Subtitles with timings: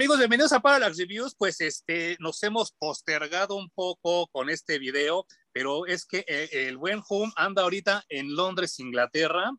[0.00, 1.34] Amigos, bienvenidos a Parallax Reviews.
[1.36, 6.78] Pues este, nos hemos postergado un poco con este video, pero es que eh, el
[6.78, 9.52] buen Home anda ahorita en Londres, Inglaterra.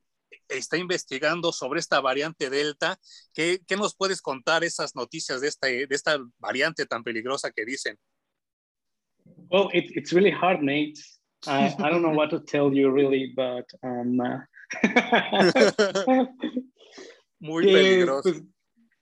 [0.50, 2.98] Está investigando sobre esta variante Delta.
[3.36, 7.64] ¿Qué, qué nos puedes contar esas noticias de esta, de esta variante tan peligrosa que
[7.64, 7.96] dicen?
[9.52, 11.00] Well, it, it's really hard, mate.
[11.46, 14.40] I, I don't know what to tell you, really, but um, uh...
[17.40, 18.24] muy peligroso.
[18.24, 18.44] Pues,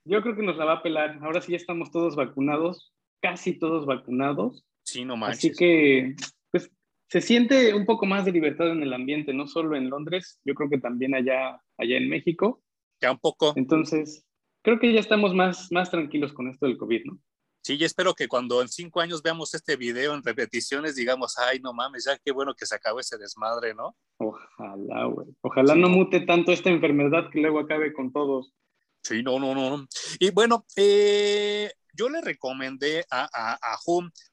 [0.06, 1.20] yo creo que nos la va a pelar.
[1.22, 4.66] Ahora sí ya estamos todos vacunados, casi todos vacunados.
[4.84, 5.38] Sí, no manches.
[5.38, 6.16] Así que,
[6.52, 6.72] pues,
[7.08, 10.54] se siente un poco más de libertad en el ambiente, no solo en Londres, yo
[10.54, 12.62] creo que también allá, allá en México.
[13.02, 13.54] Ya un poco.
[13.56, 14.26] Entonces,
[14.62, 17.20] creo que ya estamos más, más tranquilos con esto del COVID, ¿no?
[17.62, 21.60] Sí, y espero que cuando en cinco años veamos este video en repeticiones digamos, ay,
[21.60, 23.96] no mames, ya qué bueno que se acabó ese desmadre, ¿no?
[24.18, 25.28] Ojalá, güey.
[25.42, 25.80] Ojalá sí.
[25.80, 28.54] no mute tanto esta enfermedad que luego acabe con todos.
[29.02, 29.88] Sí, no, no, no.
[30.20, 33.80] Y bueno, eh, yo le recomendé a, a, a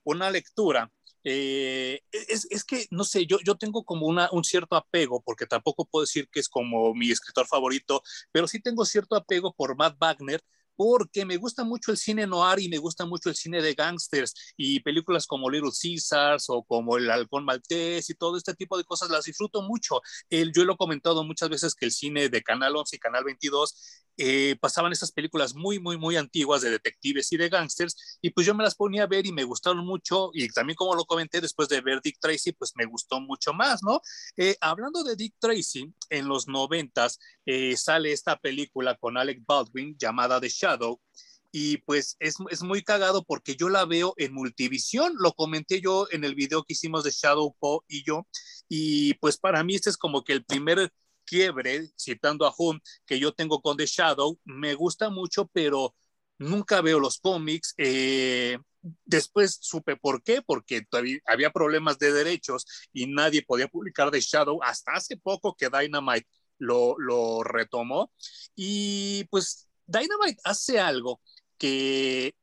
[0.05, 0.91] una lectura.
[1.25, 5.47] Eh, es, es, que, no sé, yo, yo tengo como una, un cierto apego, porque
[5.47, 9.77] tampoco puedo decir que es como mi escritor favorito, pero sí tengo cierto apego por
[9.77, 10.41] Matt Wagner,
[10.77, 14.35] porque me gusta mucho el cine noir y me gusta mucho el cine de gangsters
[14.57, 18.85] y películas como Little Caesars o como El Halcón Maltés y todo este tipo de
[18.85, 20.01] cosas las disfruto mucho.
[20.31, 23.25] El, yo lo he comentado muchas veces que el cine de Canal 11 y Canal
[23.25, 23.75] 22
[24.17, 28.47] eh, pasaban esas películas muy, muy, muy antiguas de detectives y de gangsters, y pues
[28.47, 31.41] yo me las ponía a ver y me gustaron mucho, y también como lo comenté
[31.41, 34.01] después de ver Dick Tracy, pues me gustó mucho más, ¿no?
[34.37, 39.97] Eh, hablando de Dick Tracy, en los noventas eh, sale esta película con Alec Baldwin
[39.99, 41.01] llamada The Shadow,
[41.53, 46.07] y pues es, es, muy cagado porque yo la veo en multivisión, lo comenté yo
[46.11, 48.27] en el video que hicimos de Shadow Po y yo,
[48.69, 50.93] y pues para mí este es como que el primer
[51.27, 55.95] quiebre, citando a Hunt, que yo tengo con The Shadow, me gusta mucho, pero
[56.39, 57.75] nunca veo los cómics.
[57.79, 58.59] Eh,
[59.05, 60.87] después supe por qué, porque
[61.27, 66.29] había problemas de derechos y nadie podía publicar The Shadow hasta hace poco que Dynamite
[66.59, 68.13] lo retomó.
[68.55, 71.21] Y pues Dynamite hace algo
[71.59, 72.35] que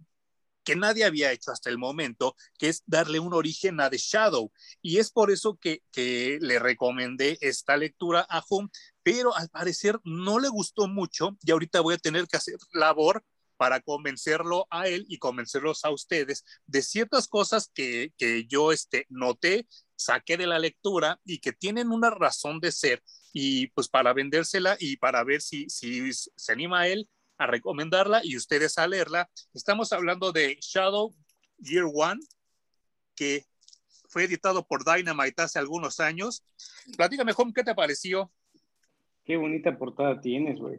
[0.63, 4.51] que nadie había hecho hasta el momento, que es darle un origen a The Shadow.
[4.81, 5.81] Y es por eso que,
[6.41, 8.69] le recomendé esta lectura a Hum,
[9.01, 13.24] pero al parecer no le gustó mucho y ahorita voy a tener que hacer labor
[13.57, 19.06] para convencerlo a él y convencerlos a ustedes de ciertas cosas que, que yo este,
[19.09, 24.13] noté, saqué de la lectura y que tienen una razón de ser y pues para
[24.13, 27.09] vendérsela y para ver si, si se anima a él
[27.44, 29.30] a recomendarla y ustedes a leerla.
[29.54, 31.14] Estamos hablando de Shadow
[31.58, 32.20] Year One,
[33.16, 33.46] que
[34.08, 36.44] fue editado por Dynamite hace algunos años.
[36.96, 38.31] Platícame, Home, ¿qué te pareció?
[39.26, 40.78] Qué bonita portada tienes, güey.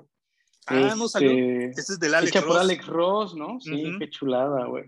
[0.67, 1.31] Ah, este, no salió.
[1.71, 2.49] Este es del Alex hecha Ross.
[2.49, 3.61] por Alex Ross, ¿no?
[3.61, 3.99] Sí, uh -huh.
[3.99, 4.85] qué chulada, güey.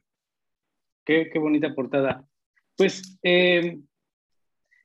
[1.05, 2.27] Qué, qué, bonita portada.
[2.77, 3.79] Pues, eh,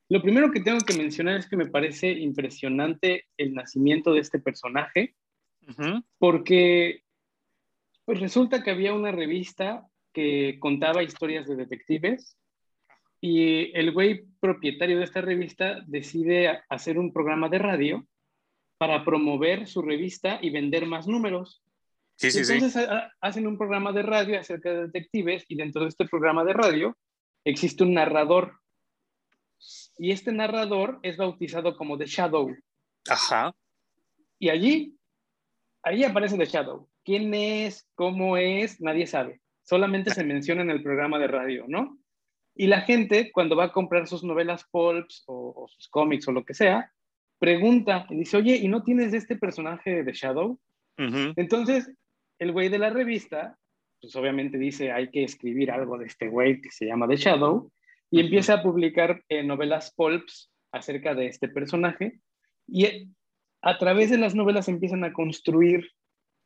[0.09, 4.39] lo primero que tengo que mencionar es que me parece impresionante el nacimiento de este
[4.39, 5.15] personaje.
[5.67, 6.03] Uh -huh.
[6.17, 7.03] Porque
[8.05, 12.37] pues resulta que había una revista que contaba historias de detectives
[13.21, 18.07] y el güey propietario de esta revista decide hacer un programa de radio
[18.77, 21.63] para promover su revista y vender más números.
[22.15, 22.89] Sí, sí, Entonces sí.
[23.21, 26.97] hacen un programa de radio acerca de detectives y dentro de este programa de radio
[27.45, 28.59] existe un narrador.
[29.97, 32.55] Y este narrador es bautizado como The Shadow.
[33.07, 33.53] Ajá.
[34.39, 34.97] Y allí
[35.83, 36.87] ahí aparece The Shadow.
[37.03, 37.87] ¿Quién es?
[37.95, 38.79] ¿Cómo es?
[38.81, 39.41] Nadie sabe.
[39.63, 41.97] Solamente se menciona en el programa de radio, ¿no?
[42.55, 46.31] Y la gente, cuando va a comprar sus novelas pulps o, o sus cómics o
[46.31, 46.91] lo que sea,
[47.39, 50.59] pregunta y dice, oye, ¿y no tienes este personaje de Shadow?
[50.97, 51.33] Uh -huh.
[51.37, 51.91] Entonces,
[52.39, 53.57] el güey de la revista,
[53.99, 57.71] pues obviamente dice, hay que escribir algo de este güey que se llama The Shadow,
[58.11, 58.23] y uh -huh.
[58.25, 62.19] empieza a publicar eh, novelas pulps acerca de este personaje.
[62.67, 63.09] Y
[63.61, 65.91] a través de las novelas empiezan a construir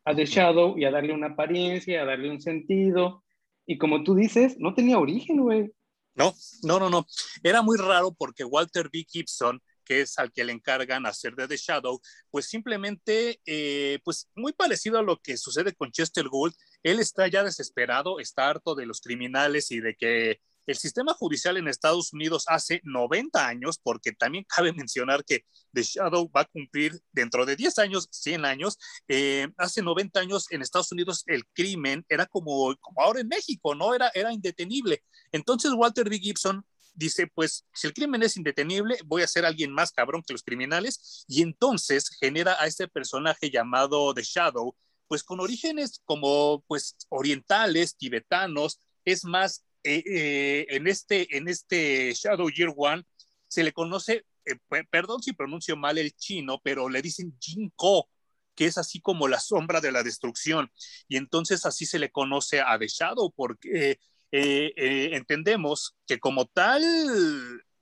[0.05, 3.23] a The Shadow y a darle una apariencia, a darle un sentido.
[3.65, 5.71] Y como tú dices, no tenía origen, güey.
[6.13, 6.33] No,
[6.63, 7.05] no, no, no.
[7.43, 9.05] Era muy raro porque Walter B.
[9.09, 14.29] Gibson, que es al que le encargan hacer de The Shadow, pues simplemente, eh, pues
[14.35, 16.53] muy parecido a lo que sucede con Chester Gould,
[16.83, 21.57] él está ya desesperado, está harto de los criminales y de que el sistema judicial
[21.57, 26.45] en Estados Unidos hace 90 años, porque también cabe mencionar que The Shadow va a
[26.45, 28.77] cumplir dentro de 10 años, 100 años,
[29.07, 33.93] eh, hace 90 años en Estados Unidos el crimen era como, ahora en México, ¿no?
[33.93, 35.03] Era, era indetenible.
[35.31, 36.19] Entonces Walter B.
[36.19, 36.65] Gibson
[36.95, 40.43] dice, pues si el crimen es indetenible, voy a ser alguien más cabrón que los
[40.43, 44.75] criminales, y entonces genera a este personaje llamado The Shadow,
[45.07, 52.11] pues con orígenes como pues orientales, tibetanos, es más, eh, eh, en, este, en este
[52.13, 53.03] Shadow Year One
[53.47, 54.55] se le conoce, eh,
[54.89, 58.09] perdón si pronuncio mal el chino, pero le dicen Jinko,
[58.55, 60.71] que es así como la sombra de la destrucción.
[61.07, 63.99] Y entonces así se le conoce a The Shadow, porque
[64.31, 66.81] entendemos que como tal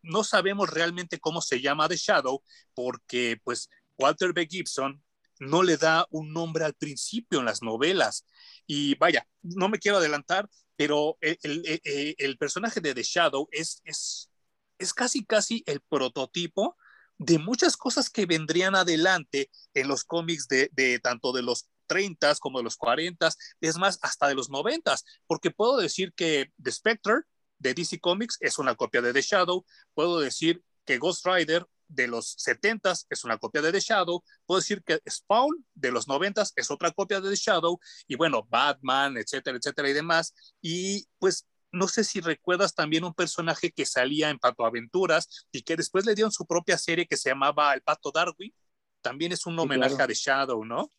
[0.02, 4.46] no sabemos realmente cómo se llama The Shadow, porque pues Walter B.
[4.46, 5.02] Gibson
[5.40, 8.26] no le da un nombre al principio en las novelas.
[8.66, 14.30] Y vaya, no me quiero adelantar, pero el, personaje de The Shadow es, es,
[14.78, 16.78] es casi, casi el prototipo
[17.18, 22.36] de muchas cosas que vendrían adelante en los cómics de, de tanto de los 30
[22.40, 23.30] como de los 40,
[23.62, 24.96] es más, hasta de los 90,
[25.28, 27.22] porque puedo decir que The Spectre
[27.60, 32.08] de DC Comics es una copia de The Shadow, puedo decir que Ghost Rider de
[32.08, 36.54] los 70s es una copia de The Shadow, puedo decir que Spawn de los 90s
[36.56, 40.34] es otra copia de The Shadow, y bueno, Batman, etcétera, etcétera y demás.
[40.62, 45.64] Y pues no sé si recuerdas también un personaje que salía en Pato Aventuras y
[45.64, 48.54] que después le dieron su propia serie que se llamaba El Pato Darwin.
[49.02, 50.92] También es un homenaje a The Shadow, ¿no?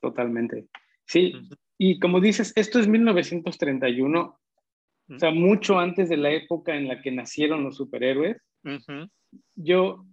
[0.00, 0.68] Totalmente.
[1.06, 1.32] Sí,
[1.78, 4.40] y como dices, esto es 1931,
[5.10, 8.36] o sea, mucho antes de la época en la que nacieron los superhéroes.
[9.54, 10.04] Yo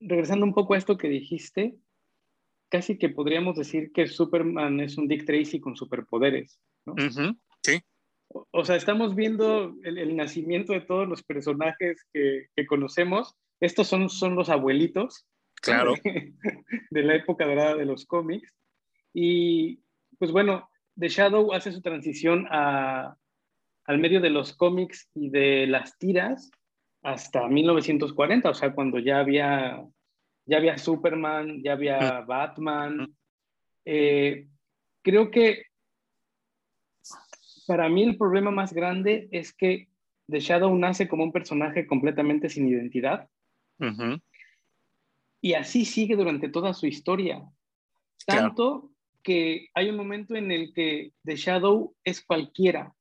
[0.00, 1.76] regresando un poco a esto que dijiste,
[2.68, 6.94] casi que podríamos decir que Superman es un Dick Tracy con superpoderes, ¿no?
[7.62, 7.80] Sí.
[8.50, 13.36] O, sea, estamos viendo el, nacimiento de todos los personajes que, conocemos.
[13.60, 15.26] Estos son, son los abuelitos.
[15.60, 15.94] Claro.
[16.90, 18.52] De, la época dorada de los cómics.
[19.12, 19.80] Y
[20.18, 23.16] pues bueno, The Shadow hace su transición a,
[23.84, 26.50] al medio de los cómics y de las tiras
[27.02, 29.84] hasta 1940, o sea, cuando ya había,
[30.46, 33.14] ya había Superman, ya había Batman.
[33.84, 34.46] Eh,
[35.02, 35.64] creo que
[37.66, 39.88] para mí el problema más grande es que
[40.28, 43.28] The Shadow nace como un personaje completamente sin identidad.
[45.40, 47.42] Y así sigue durante toda su historia.
[48.24, 48.92] Tanto
[49.24, 52.94] que hay un momento en el que The Shadow es cualquiera.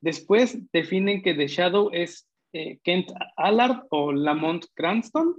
[0.00, 5.34] Después definen que The Shadow es eh, Kent Allard o Lamont Cranston.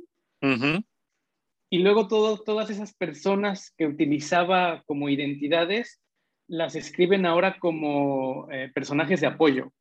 [1.72, 6.02] Y luego todas esas personas que utilizaba como identidades
[6.48, 9.72] las escriben ahora como eh, personajes de apoyo.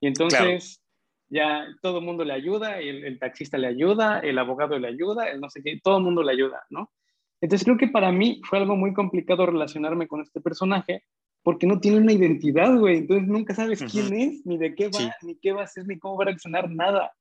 [0.00, 0.82] Y entonces
[1.30, 5.30] ya todo el mundo le ayuda, el, el, taxista le ayuda, el abogado le ayuda,
[5.30, 6.90] el no sé qué, todo el mundo le ayuda, ¿no?
[7.40, 11.04] Entonces creo que para mí fue algo muy complicado relacionarme con este personaje
[11.42, 12.98] porque no tiene una identidad, güey.
[12.98, 15.98] Entonces nunca sabes quién es, ni de qué va, ni qué va a hacer, ni
[15.98, 17.12] cómo va a reaccionar, nada.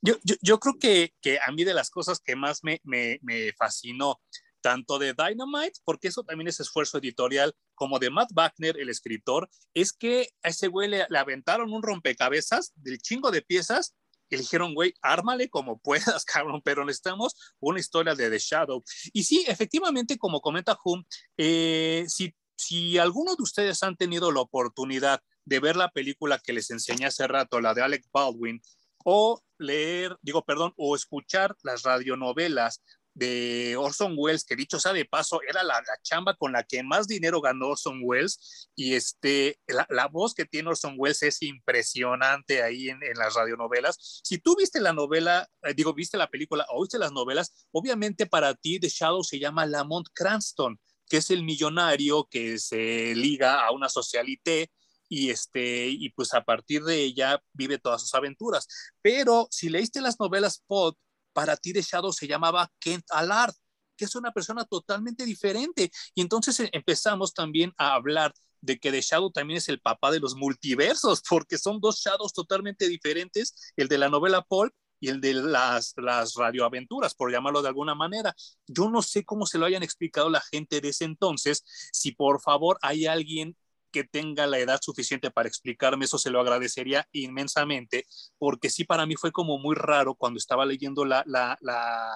[0.00, 3.18] Yo, yo, yo creo que, que, a mí de las cosas que más me, me,
[3.22, 4.20] me, fascinó,
[4.60, 9.48] tanto de Dynamite, porque eso también es esfuerzo editorial, como de Matt Wagner, el escritor,
[9.72, 13.94] es que a ese güey le, le aventaron un rompecabezas del chingo de piezas
[14.30, 15.78] y le dijeron, güey, ármale como
[16.18, 18.82] puedas, cabrón, pero necesitamos una historia de The Shadow.
[19.12, 21.02] Y sí, efectivamente, como comenta Hum,
[21.36, 26.52] eh, si si alguno de ustedes han tenido la oportunidad de ver la película que
[26.52, 28.62] les enseñé hace rato, la de Alec Baldwin,
[29.04, 32.82] o leer, digo, perdón, o escuchar las radionovelas
[33.14, 37.06] de Orson Welles, que dicho sea de paso, era la, chamba con la que más
[37.06, 42.88] dinero ganó Orson Welles, y este, la, voz que tiene Orson Welles es impresionante ahí
[42.88, 44.20] en, las radionovelas.
[44.24, 48.26] Si tú viste la novela, eh, digo, viste la película o viste las novelas, obviamente
[48.26, 53.64] para ti The Shadow se llama Lamont Cranston, que es el millonario que se liga
[53.64, 54.70] a una socialité
[55.08, 58.66] y este y pues a partir de ella vive todas sus aventuras.
[59.02, 60.94] Pero si leíste las novelas Pod,
[61.32, 63.54] para ti de Shadow se llamaba Kent Allard,
[63.96, 65.90] que es una persona totalmente diferente.
[66.14, 70.10] Y entonces eh, empezamos también a hablar de que The Shadow también es el papá
[70.10, 74.72] de los multiversos, porque son dos Shadows totalmente diferentes, el de la novela Paul
[75.04, 78.34] y el de las, las radioaventuras, por llamarlo de alguna manera.
[78.66, 81.62] Yo no sé cómo se lo hayan explicado la gente de ese entonces.
[81.92, 83.54] Si por favor hay alguien
[83.92, 88.06] que tenga la edad suficiente para explicarme eso, se lo agradecería inmensamente,
[88.38, 92.10] porque sí para mí fue como muy raro cuando estaba leyendo la, la, la,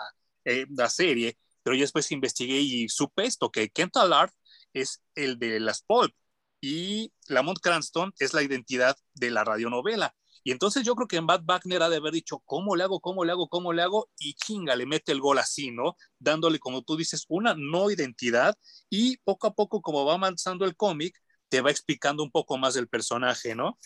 [0.47, 4.31] eh, la serie, pero yo después investigué y supe esto, que Kent Allard
[4.73, 6.15] es el de las Pulp
[6.63, 10.15] y Lamont Cranston es la identidad de la radionovela.
[10.45, 13.01] Y entonces yo creo que en Bad Wagner ha de haber dicho, ¿cómo le hago,
[13.01, 14.09] cómo le hago, cómo le hago?
[14.19, 15.97] Y chinga, le mete el gol así, ¿no?
[16.19, 18.55] Dándole, como tú dices, una no identidad
[18.91, 21.17] y poco a poco, como va avanzando el cómic,
[21.49, 23.79] te va explicando un poco más del personaje, ¿no?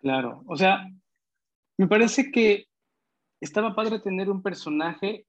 [0.00, 0.86] Claro, o sea,
[1.76, 2.66] me parece que
[3.40, 5.26] estaba padre tener un personaje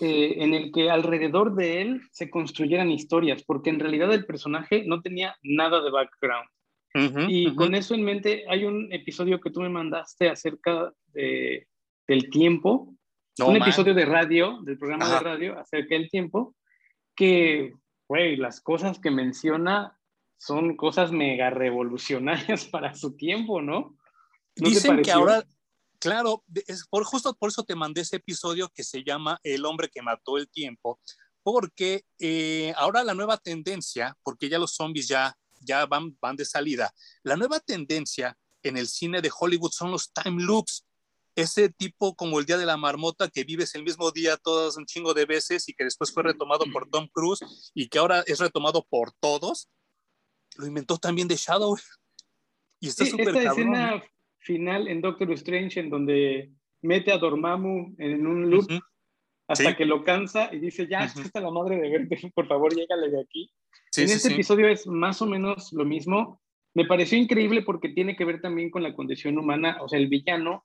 [0.00, 4.84] eh, en el que alrededor de él se construyeran historias, porque en realidad el personaje
[4.86, 6.48] no tenía nada de background.
[6.94, 11.68] Y con eso en mente, hay un episodio que tú me mandaste acerca de,
[12.06, 12.94] del tiempo,
[13.38, 16.56] un episodio de radio, del programa de radio acerca del tiempo,
[17.14, 17.72] que,
[18.08, 19.98] güey, las cosas que menciona
[20.38, 23.96] son cosas mega revolucionarias para su tiempo, ¿no?
[24.54, 25.44] Dicen que ahora,
[26.00, 29.88] claro, es por, justo por eso te mandé ese episodio que se llama El hombre
[29.88, 31.00] que mató el tiempo,
[31.42, 35.36] porque eh, ahora la nueva tendencia, porque ya los zombies ya,
[35.68, 40.12] ya van, van de salida, la nueva tendencia en el cine de Hollywood son los
[40.12, 40.84] time loops.
[41.34, 44.86] Ese tipo como el Día de la Marmota que vives el mismo día todos un
[44.86, 48.40] chingo de veces y que después fue retomado por Tom Cruise y que ahora es
[48.40, 49.68] retomado por todos,
[50.56, 51.76] lo inventó también de Shadow.
[52.80, 54.02] Y está súper Esta escena
[54.38, 56.50] final en Doctor Strange en donde
[56.82, 58.66] mete a Dormammu en un loop
[59.46, 63.10] hasta que lo cansa y dice, ya, está la madre de verte, por favor, llégale
[63.10, 63.50] de aquí.
[63.98, 66.40] En este episodio es más o menos lo mismo.
[66.74, 70.08] Me pareció increíble porque tiene que ver también con la condición humana, o sea, el
[70.08, 70.64] villano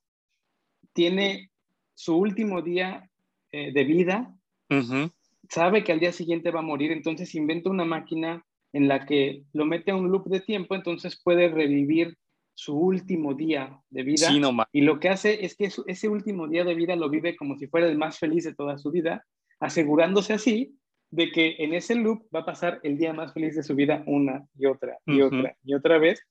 [0.93, 1.51] tiene
[1.95, 3.09] su último día
[3.51, 4.35] eh, de vida,
[5.49, 9.43] sabe que al día siguiente va a morir, entonces inventa una máquina en la que
[9.53, 12.17] lo mete a un loop de tiempo, entonces puede revivir
[12.55, 14.29] su último día de vida.
[14.71, 17.67] y lo que hace es que ese último día de vida lo vive como si
[17.67, 19.25] fuera el más feliz de toda su vida,
[19.59, 20.75] asegurándose así
[21.13, 24.03] de que en ese loop va a pasar el día más feliz de su vida
[24.07, 26.25] una y otra y otra y otra vez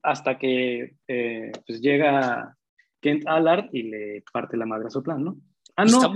[0.00, 2.56] hasta que eh, pues llega
[3.00, 5.38] Kent Allard y le parte la madre a su plan, ¿no?
[5.74, 6.14] Ah, no,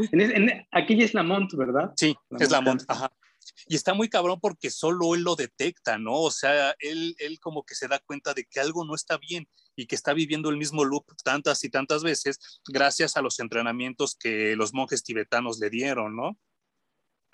[0.70, 1.92] aquí ya es Lamont, ¿verdad?
[1.96, 3.10] Sí, es Lamont, ajá.
[3.66, 6.14] Y está muy cabrón porque solo él lo detecta, ¿no?
[6.14, 9.48] O sea, él, él como que se da cuenta de que algo no está bien
[9.74, 14.16] y que está viviendo el mismo loop tantas y tantas veces gracias a los entrenamientos
[14.16, 16.38] que los monjes tibetanos le dieron, ¿no?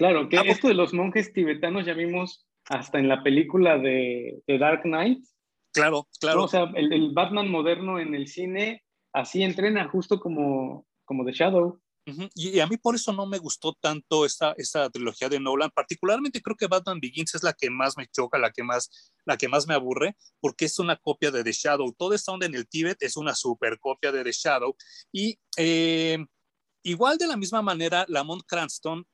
[0.02, 4.42] Claro, que ah, esto de los monjes tibetanos ya vimos hasta en la película de,
[4.48, 5.24] Dark Knight.
[5.72, 6.42] Claro, claro.
[6.42, 8.82] O sea, el, el, Batman moderno en el cine
[9.12, 11.80] así entrena, justo como, como The Shadow.
[12.34, 15.70] y, a mí por eso no me gustó tanto esta, esta trilogía de Nolan.
[15.72, 19.36] Particularmente creo que Batman Begins es la que más me choca, la que más, la
[19.36, 21.94] que más me aburre, porque es una copia de The Shadow.
[21.96, 24.74] Toda esta onda en el Tíbet es una super copia de The Shadow.
[25.12, 26.18] Y eh,
[26.82, 29.06] igual de la misma manera, Lamont Cranston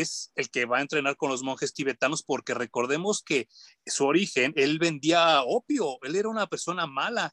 [0.00, 3.48] es el que va a entrenar con los monjes tibetanos porque recordemos que
[3.86, 7.32] su origen, él vendía opio, él era una persona mala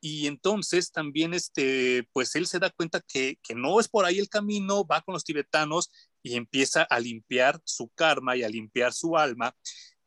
[0.00, 4.18] y entonces también, este, pues él se da cuenta que, que, no es por ahí
[4.18, 5.90] el camino, va con los tibetanos
[6.22, 9.54] y empieza a limpiar su karma y a limpiar su alma.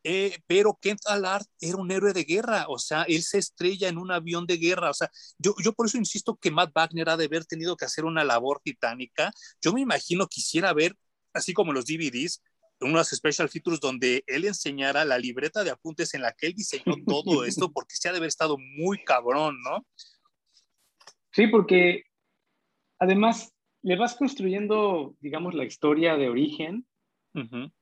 [0.03, 3.98] Eh, pero Kent Allard era un héroe de guerra, o sea, él se estrella en
[3.98, 7.15] un avión de guerra, o sea, yo, yo por eso insisto que Matt Wagner ha
[7.15, 9.31] de haber tenido que hacer una labor titánica.
[9.62, 10.98] Yo me imagino quisiera ver,
[11.34, 12.42] así como los DVDs,
[12.82, 16.96] unas special features donde él enseñara la libreta de apuntes en la que él diseñó
[17.08, 19.86] todo esto, porque se ha de haber estado muy cabrón, ¿no?
[21.32, 22.04] Sí, porque
[23.00, 26.86] además le vas construyendo, digamos, la historia de origen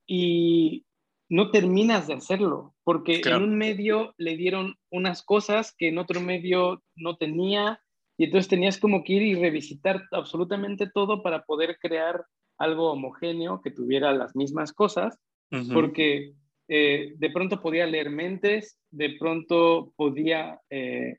[0.07, 0.85] y
[1.27, 6.21] no terminas de hacerlo, porque en un medio le dieron unas cosas que en otro
[6.21, 7.81] medio no tenía,
[8.17, 12.25] y entonces tenías como que ir y revisitar absolutamente todo para poder crear
[12.61, 15.17] algo homogéneo que tuviera las mismas cosas,
[15.73, 16.33] porque
[16.69, 21.17] eh, de pronto podía leer mentes, de pronto podía eh,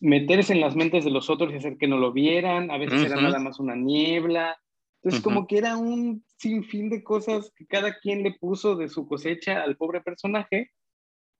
[0.00, 3.04] meterse en las mentes de los otros y hacer que no lo vieran, a veces
[3.04, 4.56] era nada más una niebla.
[4.96, 9.06] Entonces, como que era un sinfín de cosas que cada quien le puso de su
[9.06, 10.70] cosecha al pobre personaje,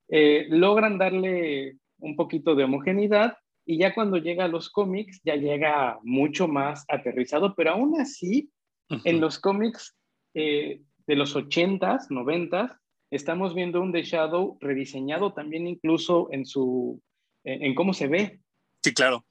[0.07, 5.35] eh, logran darle un poquito de homogeneidad y ya cuando llega a los cómics ya
[5.35, 8.51] llega mucho más aterrizado, pero aún así
[8.89, 9.95] en los cómics
[10.33, 12.77] eh, de los 80s, 90s,
[13.11, 17.01] estamos viendo un The Shadow rediseñado también incluso en su
[17.43, 18.41] en, cómo se ve.
[18.83, 19.23] Sí, claro.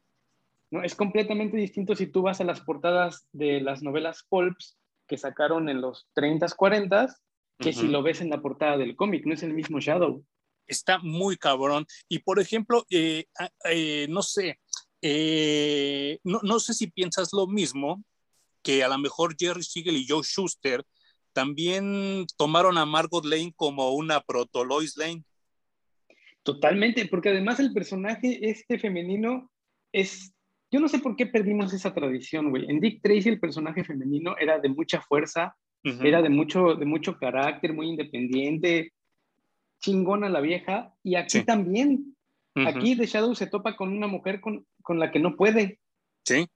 [0.71, 0.83] ¿No?
[0.83, 5.69] Es completamente distinto si tú vas a las portadas de las novelas pulps que sacaron
[5.69, 7.17] en los 30s, 40s,
[7.59, 10.25] que si lo ves en la portada del cómic, no es el mismo Shadow.
[10.67, 11.87] Está muy cabrón.
[12.09, 13.27] Y por ejemplo, eh,
[13.71, 14.61] eh, no sé,
[16.25, 18.03] no, no, sé si piensas lo mismo,
[18.65, 20.85] que a lo mejor Jerry Siegel y Joe Schuster
[21.33, 25.23] también tomaron a Margot Lane como una proto Lois Lane.
[26.43, 29.51] Totalmente, porque además el personaje este femenino
[29.93, 30.35] es,
[30.71, 32.65] yo no sé por qué perdimos esa tradición, güey.
[32.69, 37.19] En Dick Tracy el personaje femenino era de mucha fuerza, era de mucho, de mucho
[37.19, 38.95] carácter, muy independiente,
[39.81, 42.17] chingona la vieja, y aquí también.
[42.55, 45.81] Aquí The Shadow se topa con una mujer con, con la que no puede.
[46.25, 46.47] Sí.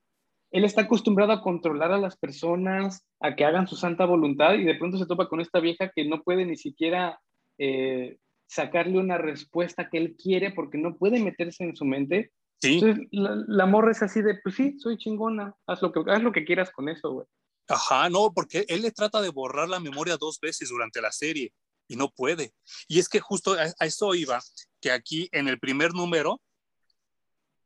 [0.51, 4.65] Él está acostumbrado a controlar a las personas, a que hagan su santa voluntad y
[4.65, 7.21] de pronto se topa con esta vieja que no puede ni siquiera
[7.59, 12.33] eh, sacarle una respuesta que él quiere porque no puede meterse en su mente.
[12.61, 12.75] Sí.
[12.75, 16.23] Entonces la, la morra es así de, pues sí, soy chingona, haz lo que, haz
[16.23, 17.27] lo que quieras con eso, güey.
[17.69, 21.53] Ajá, no, porque él le trata de borrar la memoria dos veces durante la serie
[21.87, 22.53] y no puede.
[22.89, 24.41] Y es que justo a, a eso iba,
[24.81, 26.41] que aquí en el primer número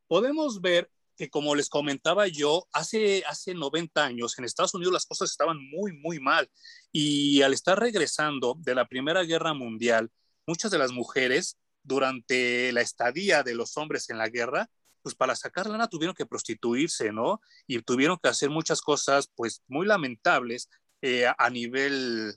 [0.09, 5.07] podemos ver que como les comentaba yo, hace, hace 90 años en Estados Unidos las
[5.07, 6.51] cosas estaban muy, muy mal.
[6.91, 10.11] Y al estar regresando de la Primera Guerra Mundial,
[10.47, 14.69] muchas de las mujeres durante la estadía de los hombres en la guerra,
[15.03, 17.41] pues para sacar lana tuvieron que prostituirse, ¿no?
[17.67, 20.69] Y tuvieron que hacer muchas cosas, pues muy lamentables
[21.03, 22.35] eh, a nivel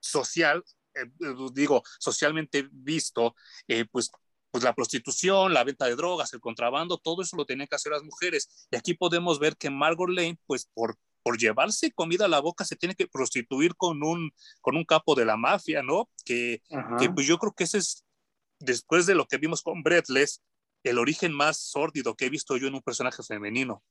[0.00, 1.04] social, eh,
[1.52, 3.34] digo, socialmente visto,
[3.68, 4.10] eh, pues
[4.52, 7.90] pues la prostitución, la venta de drogas, el contrabando, todo eso lo tenían que hacer
[7.90, 8.68] las mujeres.
[8.70, 12.66] Y aquí podemos ver que Margot Lane, pues por, por llevarse comida a la boca,
[12.66, 14.30] se tiene que prostituir con un,
[14.60, 16.10] con un capo de la mafia, ¿no?
[16.26, 16.62] Que,
[16.98, 18.04] que pues yo creo que ese es,
[18.60, 20.42] después de lo que vimos con Breathless,
[20.84, 23.82] el origen más sórdido que he visto yo en un personaje femenino.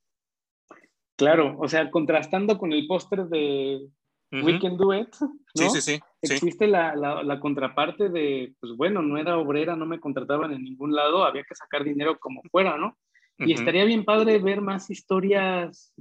[1.16, 3.80] Claro, o sea, contrastando con el póster de
[4.32, 4.44] uh -huh.
[4.44, 5.30] We Can Do It, ¿no?
[5.54, 6.00] Sí, sí, sí.
[6.22, 6.70] Existe sí.
[6.70, 10.94] La, la, la, contraparte de, pues bueno, no era obrera, no me contrataban en ningún
[10.94, 12.96] lado, había que sacar dinero como fuera, ¿no?
[13.38, 13.54] Y uh -huh.
[13.58, 15.94] estaría bien padre ver más historias,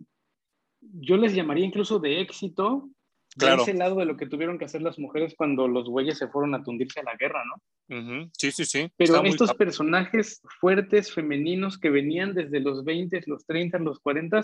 [0.80, 2.90] yo les llamaría incluso de éxito,
[3.38, 3.58] claro.
[3.58, 6.28] de ese lado de lo que tuvieron que hacer las mujeres cuando los güeyes se
[6.28, 7.98] fueron a tundirse a la guerra, ¿no?
[7.98, 8.30] Uh -huh.
[8.38, 8.92] Sí, sí, sí.
[8.98, 14.42] Pero Está estos personajes fuertes, femeninos, que venían desde los 20, los 30, los 40,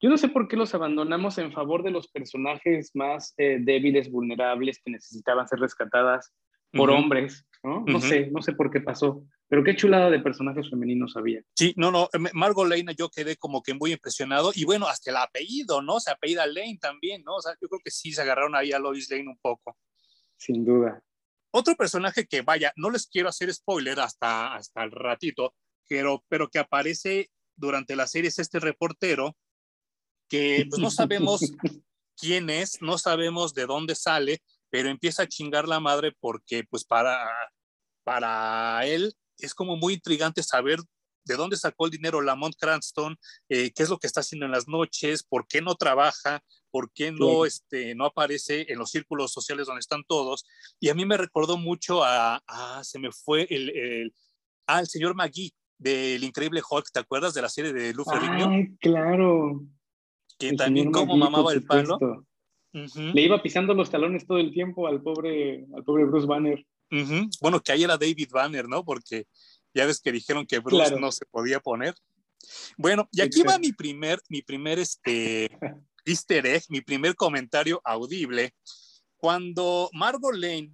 [0.00, 4.10] yo no sé por qué los abandonamos en favor de los personajes más eh, débiles,
[4.10, 6.32] vulnerables, que necesitaban ser rescatadas
[6.72, 6.98] por uh -huh.
[6.98, 7.84] hombres, ¿no?
[7.86, 8.08] No uh -huh.
[8.08, 11.40] sé, no sé por qué pasó, pero qué chulada de personajes femeninos había.
[11.54, 15.16] Sí, no, no, Margot Lane yo quedé como que muy impresionado y bueno, hasta el
[15.16, 16.00] apellido, ¿no?
[16.00, 17.36] Se apellida Lane también, ¿no?
[17.36, 19.76] O sea, yo creo que sí se agarraron ahí a Lois Lane un poco.
[20.36, 21.00] Sin duda.
[21.52, 25.54] Otro personaje que, vaya, no les quiero hacer spoiler hasta, hasta el ratito,
[25.88, 29.34] pero, pero que aparece durante la serie es este reportero
[30.28, 31.40] que pues no sabemos
[32.16, 36.84] quién es, no sabemos de dónde sale, pero empieza a chingar la madre porque pues
[36.84, 37.28] para,
[38.04, 40.80] para él es como muy intrigante saber
[41.24, 43.16] de dónde sacó el dinero Lamont Cranston,
[43.48, 46.92] eh, qué es lo que está haciendo en las noches, por qué no trabaja, por
[46.92, 47.48] qué no, sí.
[47.48, 50.46] este, no aparece en los círculos sociales donde están todos.
[50.78, 54.14] Y a mí me recordó mucho a, a se me fue el, el,
[54.66, 58.48] al ah, señor Magui del Increíble Hulk, ¿te acuerdas de la serie de Lou Ferrigno?
[58.48, 59.66] Ay, claro
[60.38, 61.96] que el también como mamaba el palo.
[61.96, 63.12] Uh -huh.
[63.14, 66.64] Le iba pisando los talones todo el tiempo al pobre, al pobre Bruce Banner.
[66.90, 67.38] Uh -huh.
[67.40, 68.84] Bueno, que ahí era David Banner, ¿no?
[68.84, 69.26] Porque
[69.74, 70.98] ya ves que dijeron que Bruce claro.
[70.98, 71.94] no se podía poner.
[72.76, 75.50] Bueno, y aquí va mi primer, mi primer este,
[76.04, 78.54] easter egg, mi primer comentario audible.
[79.16, 80.72] Cuando Margot Lane,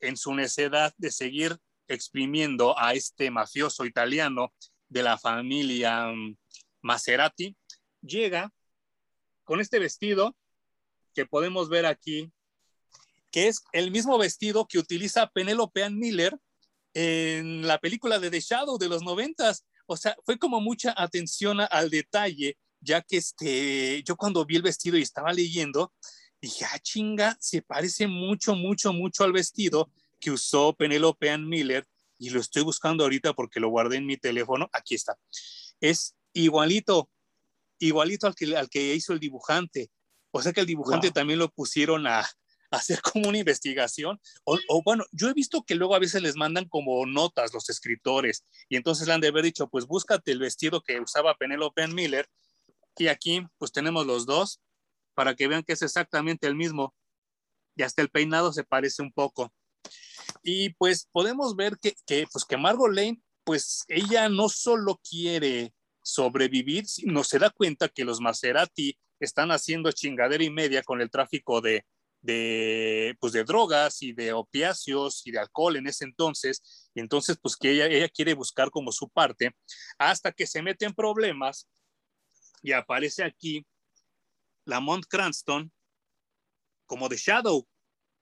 [0.00, 1.56] en su necedad de seguir
[1.88, 4.52] exprimiendo a este mafioso italiano
[4.88, 6.36] de la familia um,
[6.82, 7.56] Maserati,
[8.02, 8.52] llega
[9.46, 10.36] con este vestido
[11.14, 12.30] que podemos ver aquí,
[13.30, 16.36] que es el mismo vestido que utiliza Penelope Ann Miller
[16.92, 19.64] en la película de The Shadow de los noventas.
[19.86, 24.62] O sea, fue como mucha atención al detalle, ya que este, yo cuando vi el
[24.62, 25.94] vestido y estaba leyendo,
[26.40, 31.86] dije, ah, chinga, se parece mucho, mucho, mucho al vestido que usó Penelope Ann Miller
[32.18, 34.68] y lo estoy buscando ahorita porque lo guardé en mi teléfono.
[34.72, 35.16] Aquí está.
[35.80, 37.10] Es igualito,
[37.78, 39.90] igualito al que, al que hizo el dibujante.
[40.30, 41.14] O sea que el dibujante wow.
[41.14, 42.26] también lo pusieron a, a,
[42.70, 44.20] hacer como una investigación.
[44.44, 47.68] O, o, bueno, yo he visto que luego a veces les mandan como notas los
[47.70, 51.86] escritores y entonces le han de haber dicho, pues búscate el vestido que usaba Penelope
[51.88, 52.28] Miller
[52.98, 54.60] y aquí pues tenemos los dos
[55.14, 56.94] para que vean que es exactamente el mismo
[57.74, 59.52] y hasta el peinado se parece un poco.
[60.42, 65.72] Y pues podemos ver que, que pues que Margot Lane, pues ella no solo quiere
[66.06, 71.10] sobrevivir, no se da cuenta que los Maserati están haciendo chingadera y media con el
[71.10, 71.84] tráfico de,
[72.20, 77.36] de, pues de drogas y de opiáceos y de alcohol en ese entonces, y entonces
[77.42, 79.50] pues que ella, ella quiere buscar como su parte,
[79.98, 81.68] hasta que se mete en problemas
[82.62, 83.66] y aparece aquí
[84.64, 85.72] Lamont Cranston
[86.86, 87.66] como The Shadow,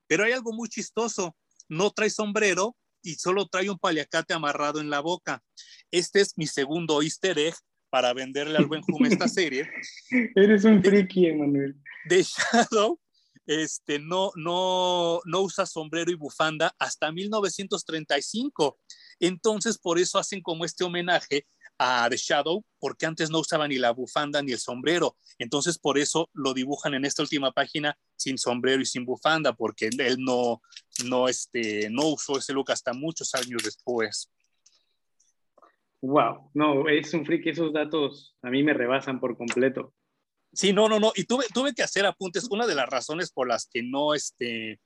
[0.07, 1.37] pero hay algo muy chistoso,
[1.69, 5.43] no trae sombrero y solo trae un paliacate amarrado en la boca.
[5.91, 7.55] Este es mi segundo easter egg
[7.95, 9.71] para venderle al buen Jume esta serie.
[10.35, 11.77] Eres un friki, Emanuel.
[12.09, 12.99] De Shadow,
[13.47, 18.81] este, no, no, no usa sombrero y bufanda hasta 1935.
[19.21, 21.47] Entonces, por eso hacen como este homenaje
[21.79, 25.17] a The Shadow porque antes no usaba ni la bufanda ni el sombrero.
[25.39, 29.89] Entonces, por eso lo dibujan en esta última página sin sombrero y sin bufanda, porque
[29.97, 30.61] él no,
[31.05, 34.33] no, este, no usó ese look hasta muchos años después.
[36.07, 39.95] Wow, no, es un freak, esos datos a mí me rebasan por completo.
[40.53, 42.47] Sí, no, no, no, y tuve, tuve que hacer apuntes.
[42.51, 44.81] Una de las razones por las que no, este,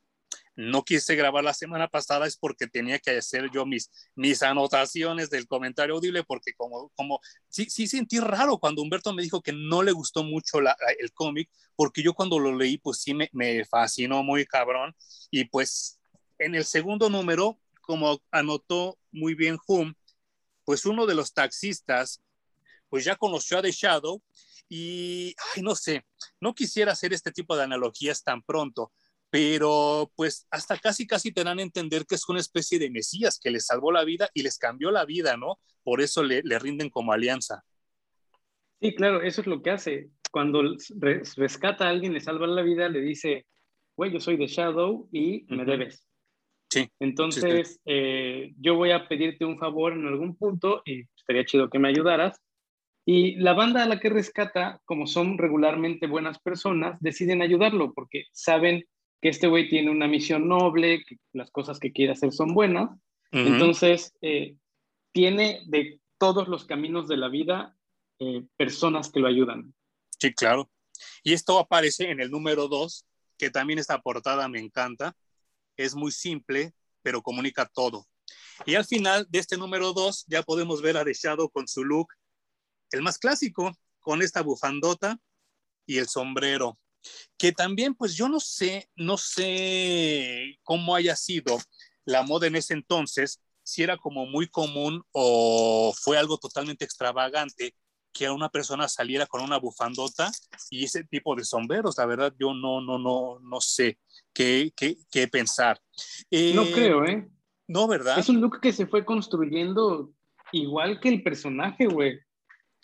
[0.54, 5.28] no quise grabar la semana pasada es porque tenía que hacer yo mis, mis anotaciones
[5.28, 9.52] del comentario audible, porque como, como sí, sí sentí raro cuando Humberto me dijo que
[9.52, 13.64] no le gustó mucho el cómic, porque yo cuando lo leí, pues sí me, me
[13.64, 14.94] fascinó muy cabrón.
[15.32, 15.98] Y pues
[16.38, 19.94] en el segundo número, como anotó muy bien Hum,
[20.68, 22.22] pues uno de los taxistas,
[22.90, 24.20] pues ya conoció a The Shadow
[24.68, 26.04] y, ay, no sé,
[26.42, 28.92] no quisiera hacer este tipo de analogías tan pronto,
[29.30, 33.40] pero pues hasta casi casi te dan a entender que es una especie de Mesías
[33.42, 35.58] que les salvó la vida y les cambió la vida, ¿no?
[35.82, 37.64] Por eso le, rinden como alianza.
[38.78, 40.10] Sí, claro, eso es lo que hace.
[40.30, 40.76] Cuando
[41.36, 43.46] rescata a alguien, le salva la vida, le dice,
[43.96, 46.07] güey, yo soy de Shadow y me debes.
[46.70, 46.90] Sí.
[47.00, 51.78] Entonces, eh, yo voy a pedirte un favor en algún punto y estaría chido que
[51.78, 52.40] me ayudaras.
[53.06, 58.26] Y la banda a la que rescata, como son regularmente buenas personas, deciden ayudarlo porque
[58.32, 58.84] saben
[59.22, 62.90] que este güey tiene una misión noble, que las cosas que quiere hacer son buenas.
[63.30, 64.56] Entonces, eh,
[65.12, 67.74] tiene de todos los caminos de la vida
[68.18, 69.74] eh, personas que lo ayudan.
[70.18, 70.68] Sí, claro.
[71.22, 75.16] Y esto aparece en el número dos, que también esta portada me encanta.
[75.78, 78.06] Es muy simple, pero comunica todo.
[78.66, 81.14] Y al final de este número dos ya podemos ver a The
[81.50, 82.08] con su look,
[82.90, 85.18] el más clásico, con esta bufandota
[85.86, 86.78] y el sombrero
[87.36, 91.58] que también pues yo no sé, no sé cómo haya sido
[92.04, 97.74] la moda en ese entonces, si era como muy común o fue algo totalmente extravagante
[98.12, 100.32] que una persona saliera con una bufandota
[100.70, 101.98] y ese tipo de sombreros.
[101.98, 103.98] La verdad, yo no, no, no, no sé
[104.38, 105.80] qué pensar.
[106.30, 107.28] no eh, creo, ¿eh?
[107.66, 108.18] No, ¿verdad?
[108.18, 110.12] Es un look que se fue construyendo
[110.52, 112.18] igual que el personaje, güey.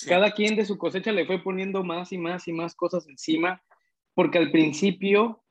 [0.07, 3.63] Cada quien de su cosecha le fue poniendo más y más y más cosas encima
[4.15, 5.43] porque al principio,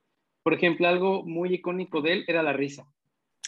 [0.41, 2.87] por ejemplo, algo muy icónico de él era la risa.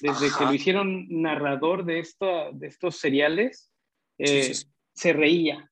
[0.01, 3.71] Desde que lo hicieron narrador de, esta, de estos seriales,
[4.17, 4.53] eh,
[4.93, 5.71] se reía.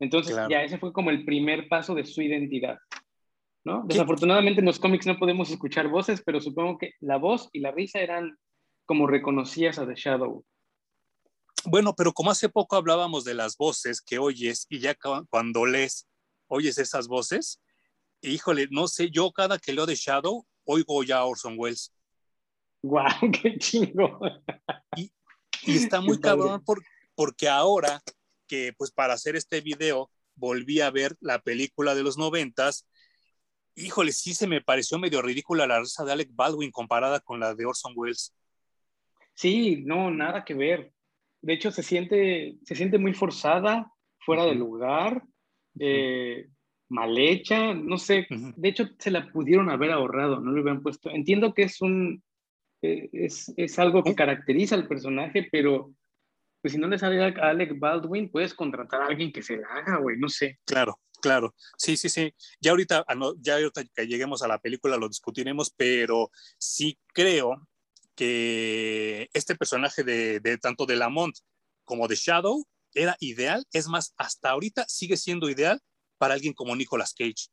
[0.00, 2.78] Entonces ya ese fue como el primer paso de su identidad.
[3.64, 3.82] ¿No?
[3.86, 7.70] Desafortunadamente en los cómics no podemos escuchar voces, pero supongo que la voz y la
[7.70, 8.38] risa eran
[8.86, 10.44] como reconocías a The Shadow.
[11.64, 14.96] Bueno, pero como hace poco hablábamos de las voces que oyes y ya
[15.28, 16.08] cuando lees,
[16.48, 17.60] oyes esas voces,
[18.22, 21.92] híjole, no sé, yo cada que leo de Shadow, oigo ya a Orson Welles.
[22.82, 23.08] ¡Guau,
[23.42, 24.18] qué chingo!
[24.96, 25.12] Y,
[25.66, 26.62] está muy cabrón
[27.14, 28.02] porque ahora
[28.46, 32.86] que, pues, para hacer este video, volví a ver la película de los noventas,
[33.80, 37.54] híjole, sí se me pareció medio ridícula la risa de Alec Baldwin comparada con la
[37.54, 38.34] de Orson Welles.
[39.34, 40.92] Sí, no, nada que ver.
[41.40, 45.22] De hecho, se siente, se siente muy forzada, fuera de lugar.
[45.78, 46.48] Eh,
[46.90, 51.08] mal hecha, no sé, de hecho se la pudieron haber ahorrado, no le hubieran puesto.
[51.10, 52.22] Entiendo que es un,
[52.82, 55.92] eh, es, es, algo que caracteriza al personaje, pero
[56.60, 59.68] pues si no le sale a Alec Baldwin, puedes contratar a alguien que se la
[59.68, 60.58] haga, güey, no sé.
[60.66, 62.34] Claro, claro, sí, sí, sí.
[62.60, 67.66] Ya ahorita, ah, ya ahorita que lleguemos a la película lo discutiremos, pero sí creo
[68.14, 71.36] que este personaje de, de tanto de Lamont
[71.84, 75.80] como de Shadow era ideal, es más, hasta ahorita sigue siendo ideal
[76.20, 77.48] para alguien como Nicolas Cage?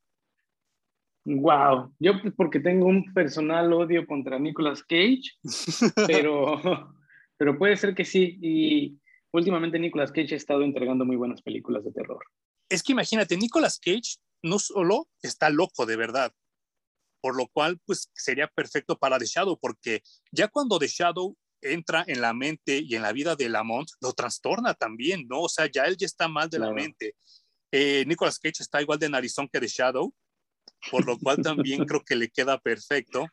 [1.24, 5.24] Wow, yo pues, porque tengo un personal odio contra Nicolas Cage,
[6.08, 6.94] pero,
[7.38, 8.38] pero puede ser que sí.
[8.42, 9.00] Y
[9.32, 12.24] últimamente Nicolas Cage ha estado entregando muy buenas películas de terror.
[12.70, 16.34] Es que imagínate, Nicolas Cage no solo está loco de verdad,
[17.22, 22.04] por lo cual pues sería perfecto para The Shadow, porque ya cuando The Shadow entra
[22.08, 25.42] en la mente y en la vida de Lamont, lo trastorna también, ¿no?
[25.42, 27.16] O sea, ya él ya está mal de la mente.
[27.72, 30.14] Eh, Nicolas Cage está igual de narizón que de Shadow,
[30.92, 33.26] por lo cual también creo que le queda perfecto.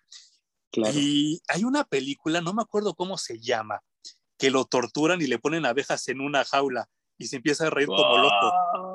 [0.92, 3.80] Y hay una película, no me acuerdo cómo se llama,
[4.38, 7.86] que lo torturan y le ponen abejas en una jaula y se empieza a reír
[7.86, 8.93] como loco.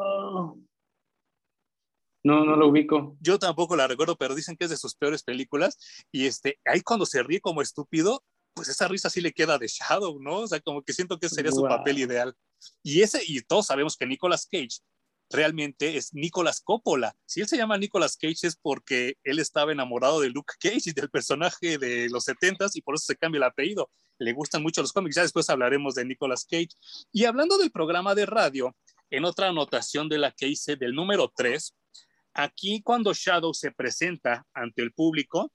[2.23, 3.17] No, no lo ubico.
[3.21, 5.77] Yo tampoco la recuerdo, pero dicen que es de sus peores películas.
[6.12, 9.67] Y este, ahí cuando se ríe como estúpido, pues esa risa sí le queda de
[9.67, 10.39] Shadow, ¿no?
[10.39, 12.36] O sea, como que siento que sería su papel ideal.
[12.84, 14.79] Y ese, y todos sabemos que Nicolas Cage
[15.29, 17.15] realmente es Nicolas Coppola.
[17.25, 20.91] Si él se llama Nicolas Cage es porque él estaba enamorado de Luke Cage y
[20.91, 23.89] del personaje de los 70s y por eso se cambia el apellido.
[24.17, 26.69] Le gustan mucho los cómics, ya después hablaremos de Nicolas Cage.
[27.12, 28.75] Y hablando del programa de radio,
[29.10, 31.75] en otra anotación de la que hice del número 3,
[32.43, 35.52] aquí cuando Shadow se presenta ante el público,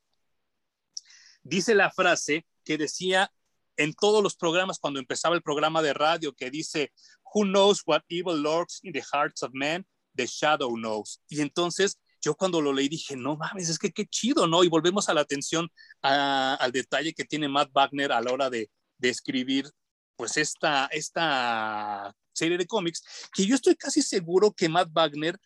[1.42, 3.31] dice la frase que decía
[3.77, 6.92] en todos los programas, cuando empezaba el programa de radio, que dice,
[7.35, 9.85] Who knows what evil lurks in the hearts of men?
[10.14, 11.20] The shadow knows.
[11.29, 14.64] Y entonces yo cuando lo leí dije, no mames, es que qué chido, ¿no?
[14.64, 15.68] Y volvemos a la atención
[16.01, 19.68] al detalle que tiene Matt Wagner a la hora de, de escribir,
[20.16, 23.03] pues esta, esta serie de cómics,
[23.35, 25.38] que yo estoy casi seguro que Matt Wagner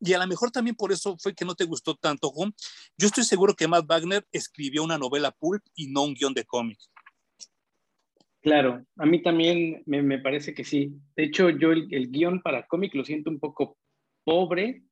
[0.00, 2.52] y a lo mejor también por eso fue que no te gustó tanto, Home.
[2.96, 6.44] Yo estoy seguro que Matt Wagner escribió una novela pulp y no un guion de
[6.44, 6.78] cómic.
[8.40, 10.92] Claro, a mí también me, parece que sí.
[11.16, 13.76] De hecho, yo el, guion para cómic lo siento un poco
[14.22, 14.84] pobre.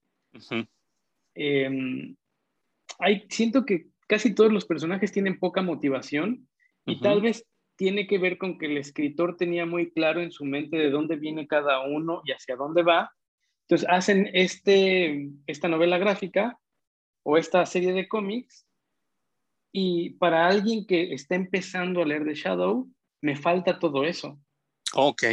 [2.99, 6.49] Hay, siento que casi todos los personajes tienen poca motivación
[6.85, 10.45] y tal vez tiene que ver con que el escritor tenía muy claro en su
[10.45, 13.13] mente de dónde viene cada uno y hacia dónde va,
[13.67, 16.59] entonces hacen este, esta novela gráfica
[17.23, 18.67] o esta serie de cómics
[19.73, 22.89] y para alguien que está empezando a leer The Shadow,
[23.23, 24.39] me falta todo eso.
[24.95, 25.25] Ok.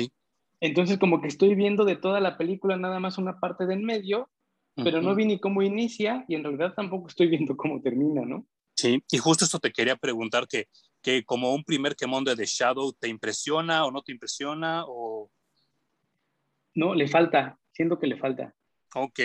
[0.61, 4.29] Entonces como que estoy viendo de toda la película nada más una parte del medio,
[4.75, 8.47] pero no vi ni cómo inicia y en realidad tampoco estoy viendo cómo termina, ¿no?
[8.75, 10.67] Sí, y justo esto te quería preguntar que,
[11.01, 14.85] que como un primer quemón de The Shadow, ¿te impresiona o no te impresiona?
[14.87, 15.29] O...
[16.73, 17.59] No, le falta,
[17.99, 18.53] que le falta.
[18.93, 19.19] Ok,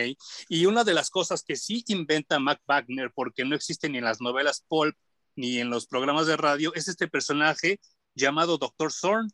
[0.49, 4.05] y una de las cosas que sí inventa Mac Wagner, porque no existe ni en
[4.05, 4.97] las novelas pulp
[5.35, 7.81] ni en los programas de radio, es este personaje
[8.14, 8.92] llamado Dr.
[8.92, 9.29] Zorn,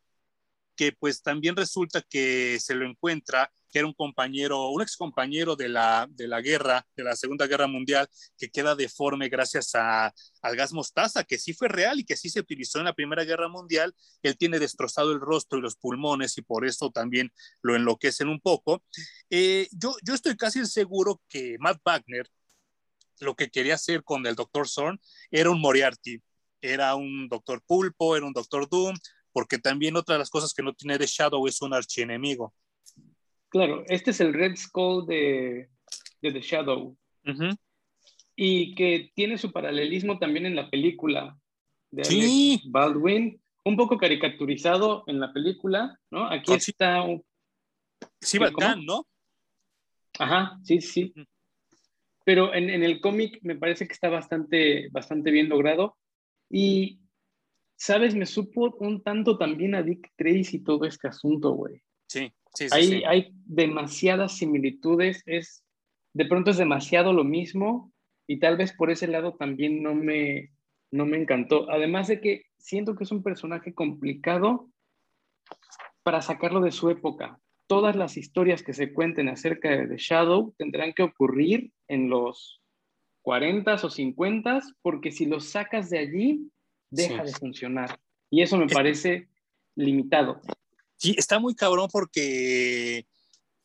[0.75, 5.57] que pues también resulta que se lo encuentra que era un compañero, un ex compañero
[5.57, 8.09] de la, de la guerra, de la Segunda Guerra Mundial,
[8.39, 12.29] que queda deforme gracias a, al gas mostaza, que sí fue real y que sí
[12.29, 13.95] se utilizó en la Primera Guerra Mundial.
[14.23, 17.33] Él tiene destrozado el rostro y los pulmones y por eso también
[17.63, 18.85] lo enloquecen un poco.
[19.31, 22.29] Eh, yo, yo estoy casi seguro que Matt Wagner
[23.21, 24.69] lo que quería hacer con el Dr.
[24.69, 26.21] Zorn era un Moriarty,
[26.61, 28.97] era un Doctor Pulpo, era un Doctor Doom,
[29.33, 32.55] porque también otra de las cosas que no tiene de Shadow es un archienemigo.
[33.53, 35.69] Claro, este es el Red Skull de,
[36.23, 36.97] The Shadow.
[38.35, 41.38] Y que tiene su paralelismo también en la película
[41.91, 42.62] de sí.
[42.65, 46.27] Baldwin, un poco caricaturizado en la película, ¿no?
[46.31, 47.23] Aquí está un...
[48.23, 49.07] Sí, bacán, ¿no?
[50.19, 51.12] Ajá, sí, sí.
[52.25, 55.99] Pero en, en el cómic me parece que está bastante, bastante bien logrado.
[56.49, 57.01] Y,
[57.77, 58.15] ¿sabes?
[58.15, 61.83] Me supo un tanto también a Dick Tracy todo este asunto, güey.
[62.07, 62.33] Sí
[62.71, 65.65] hay, hay demasiadas similitudes, es,
[66.15, 67.93] de pronto es demasiado lo mismo
[68.27, 70.53] y tal vez por ese lado también no me,
[70.91, 71.71] no me encantó.
[71.71, 74.71] Además de que siento que es un personaje complicado
[76.03, 77.38] para sacarlo de su época.
[77.67, 82.61] Todas las historias que se cuenten acerca de The Shadow tendrán que ocurrir en los
[83.23, 86.51] 40 o 50 porque si lo sacas de allí,
[86.91, 87.99] deja de funcionar.
[88.31, 89.29] Y eso me parece
[89.75, 90.41] limitado.
[91.03, 93.09] Sí, está muy cabrón porque,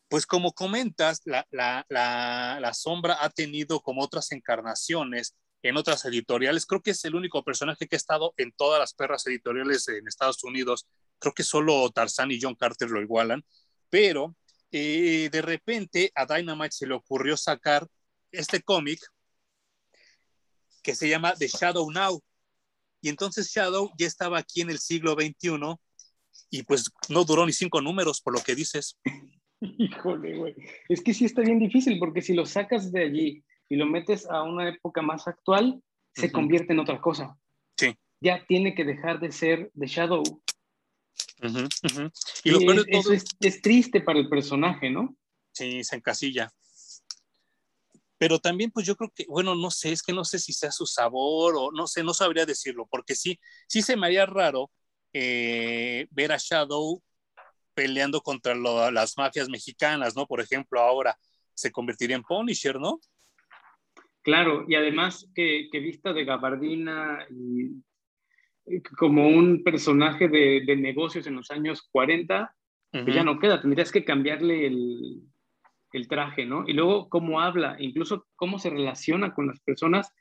[0.09, 6.65] pues como comentas, la, sombra ha tenido como otras encarnaciones en otras editoriales.
[6.65, 10.07] Creo que es el único personaje que ha estado en todas las perras editoriales en
[10.07, 10.87] Estados Unidos.
[11.19, 13.45] Creo que solo Tarzan y John Carter lo igualan.
[13.91, 14.35] Pero
[14.71, 17.87] eh, de repente a Dynamite se le ocurrió sacar
[18.31, 18.99] este cómic
[20.81, 22.19] que se llama The Shadow Now.
[22.99, 25.77] Y entonces Shadow ya estaba aquí en el siglo XXI
[26.49, 28.97] y pues no duró ni cinco números por lo que dices.
[29.59, 30.55] Híjole, güey.
[30.87, 34.25] Es que sí está bien difícil porque si lo sacas de allí y lo metes
[34.29, 35.81] a una época más actual,
[36.13, 37.37] se convierte en otra cosa.
[37.77, 37.95] Sí.
[38.21, 40.23] Ya tiene que dejar de ser The Shadow.
[42.43, 45.15] Y, lo es, eso es, triste para el personaje, ¿no?
[45.53, 46.51] Sí, se encasilla.
[48.17, 50.71] Pero también, pues yo creo que, bueno, no sé, es que no sé si sea
[50.71, 54.71] su sabor o no sé, no sabría decirlo, porque sí, sí se me haría raro
[55.13, 57.01] eh, ver a Shadow
[57.73, 60.25] peleando contra las mafias mexicanas, ¿no?
[60.25, 61.15] Por ejemplo, ahora
[61.53, 62.99] se convertiría en Punisher, ¿no?
[64.23, 67.81] Claro, y además que, vista de gabardina y,
[68.97, 72.53] como un personaje de, negocios en los años 40,
[72.91, 75.21] pues ya no queda, tendrías que cambiarle el,
[75.93, 76.67] el, traje, ¿no?
[76.67, 80.11] Y luego cómo habla, incluso cómo se relaciona con las personas,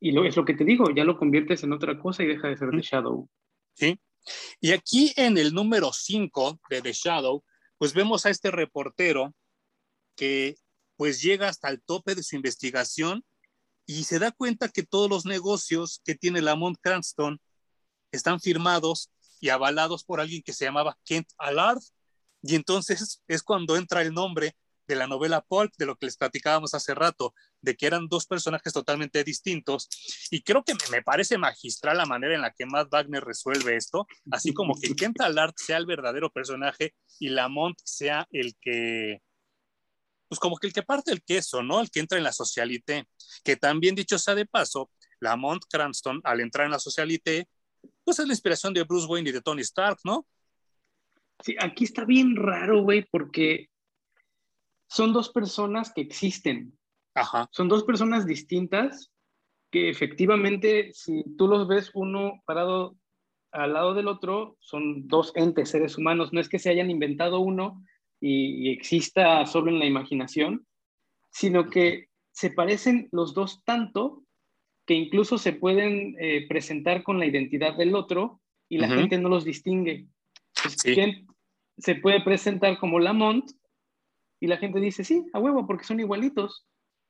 [0.00, 2.48] y lo, es lo que te digo, ya lo conviertes en otra cosa y deja
[2.48, 3.28] de ser de Shadow.
[3.74, 3.98] Sí,
[4.60, 7.44] y aquí en el número 5 de The Shadow,
[7.78, 9.34] pues vemos a este reportero
[10.16, 10.56] que
[10.96, 13.24] pues llega hasta el tope de su investigación
[13.86, 17.40] y se da cuenta que todos los negocios que tiene Lamont Cranston
[18.12, 19.10] están firmados
[19.40, 21.82] y avalados por alguien que se llamaba Kent Allard.
[22.42, 24.56] Y entonces es cuando entra el nombre
[24.86, 28.26] de la novela Pulp, de lo que les platicábamos hace rato, de que eran dos
[28.26, 29.88] personajes totalmente distintos.
[30.30, 34.06] Y creo que me, parece magistral la manera en la que Matt Wagner resuelve esto,
[34.30, 39.20] así como que Kent Allard sea el verdadero personaje y Lamont sea el que,
[40.28, 41.80] pues como que el que parte el queso, ¿no?
[41.80, 43.06] El que entra en la socialité,
[43.42, 47.48] que también dicho sea de paso, Lamont Cranston al entrar en la socialité,
[48.04, 50.26] pues es la inspiración de Bruce Wayne y de Tony Stark, ¿no?
[51.40, 53.68] Sí, aquí está bien raro, güey, porque
[54.94, 56.78] son dos personas que existen.
[57.14, 57.48] Ajá.
[57.50, 59.10] Son dos personas distintas
[59.72, 62.96] que efectivamente, si tú los ves uno parado
[63.50, 66.32] al lado del otro, son dos entes, seres humanos.
[66.32, 67.82] No es que se hayan inventado uno
[68.20, 70.64] y, exista solo en la imaginación,
[71.32, 74.22] sino que se parecen los dos tanto
[74.86, 79.28] que incluso se pueden eh, presentar con la identidad del otro y la gente no
[79.28, 80.06] los distingue.
[80.62, 80.76] Pues,
[81.78, 83.50] se puede presentar como Lamont
[84.44, 86.66] y la gente dice, sí, a huevo, porque son igualitos.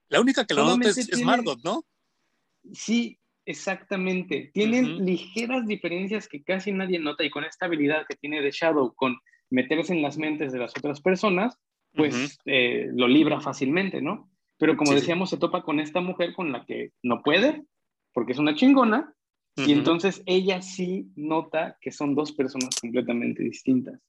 [0.08, 1.84] La única que lo nota es, Margot, ¿no?
[2.72, 4.52] Sí, exactamente.
[4.54, 8.94] Tienen ligeras diferencias que casi nadie nota y con esta habilidad que tiene de Shadow
[8.94, 9.16] con
[9.50, 11.58] meterse en las mentes de las otras personas,
[11.92, 14.30] pues eh, lo libra fácilmente, ¿no?
[14.56, 17.64] Pero como decíamos, se topa con esta mujer con la que no puede,
[18.12, 19.12] porque es una chingona,
[19.56, 24.00] y entonces ella sí nota que son dos personas completamente distintas.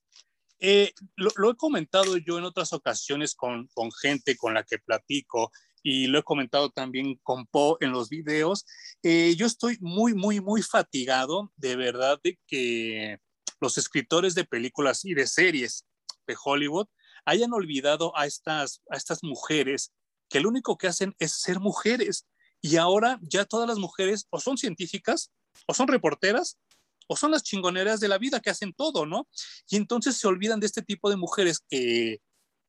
[0.67, 5.51] Eh, lo, he comentado yo en otras ocasiones con, con, gente con la que platico
[5.83, 8.65] y lo he comentado también con Po en los videos.
[9.03, 13.19] Eh, yo estoy muy, muy, muy fatigado de verdad de que
[13.61, 15.85] los escritores de películas y de series
[16.25, 16.87] de Hollywood
[17.25, 19.93] hayan olvidado a estas, a estas mujeres
[20.29, 22.25] que lo único que hacen es ser mujeres.
[22.59, 25.31] Y ahora ya todas las mujeres o son científicas
[25.67, 26.57] o son reporteras
[27.07, 29.27] o son las chingoneras de la vida que hacen todo, ¿no?
[29.69, 32.19] Y entonces se olvidan de este tipo de mujeres que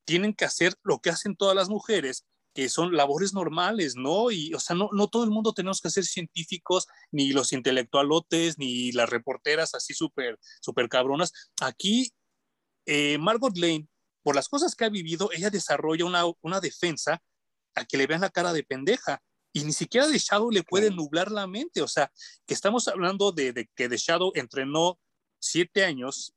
[0.05, 4.31] tienen que hacer lo que hacen todas las mujeres, que son labores normales, ¿no?
[4.31, 8.57] Y, o sea, no, no todo el mundo tenemos que ser científicos, ni los intelectualotes,
[8.57, 11.31] ni las reporteras así súper, súper cabronas.
[11.61, 12.11] Aquí,
[12.85, 13.87] eh, Margot Lane,
[14.23, 17.21] por las cosas que ha vivido, ella desarrolla una, una defensa
[17.75, 19.21] a que le vean la cara de pendeja
[19.57, 21.81] y ni siquiera The Shadow le puede nublar la mente.
[21.81, 22.11] O sea,
[22.45, 24.99] que estamos hablando de, que The Shadow entrenó
[25.39, 26.33] siete años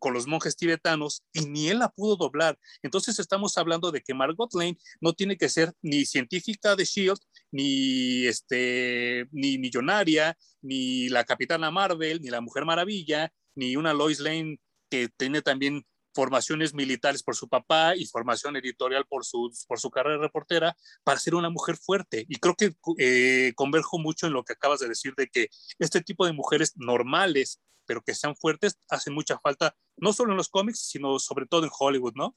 [0.00, 2.58] con los monjes tibetanos y ni él la pudo doblar.
[2.82, 7.20] Entonces estamos hablando de que Margot Lane no tiene que ser ni científica de Shield,
[7.52, 14.18] ni este, ni millonaria, ni la Capitana Marvel, ni la Mujer Maravilla, ni una Lois
[14.18, 14.58] Lane
[14.90, 15.86] que tiene también
[16.16, 20.74] formaciones militares por su papá y formación editorial por su, por su carrera reportera
[21.04, 22.24] para ser una mujer fuerte.
[22.26, 25.48] Y creo que eh, converjo mucho en lo que acabas de decir de que
[25.78, 30.38] este tipo de mujeres normales, pero que sean fuertes, hacen mucha falta, no solo en
[30.38, 32.34] los cómics, sino sobre todo en Hollywood, ¿no?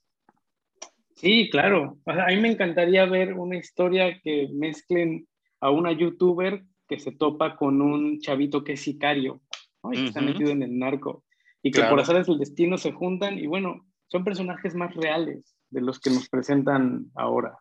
[1.16, 1.98] Sí, claro.
[2.06, 5.28] a mí me encantaría ver una historia que mezclen
[5.62, 9.42] a una youtuber que se topa con un chavito que es sicario,
[9.90, 11.24] que está metido en el narco
[11.62, 15.82] y que por hacer el destino se juntan y bueno, son personajes más reales de
[15.82, 17.58] los que nos presentan ahora.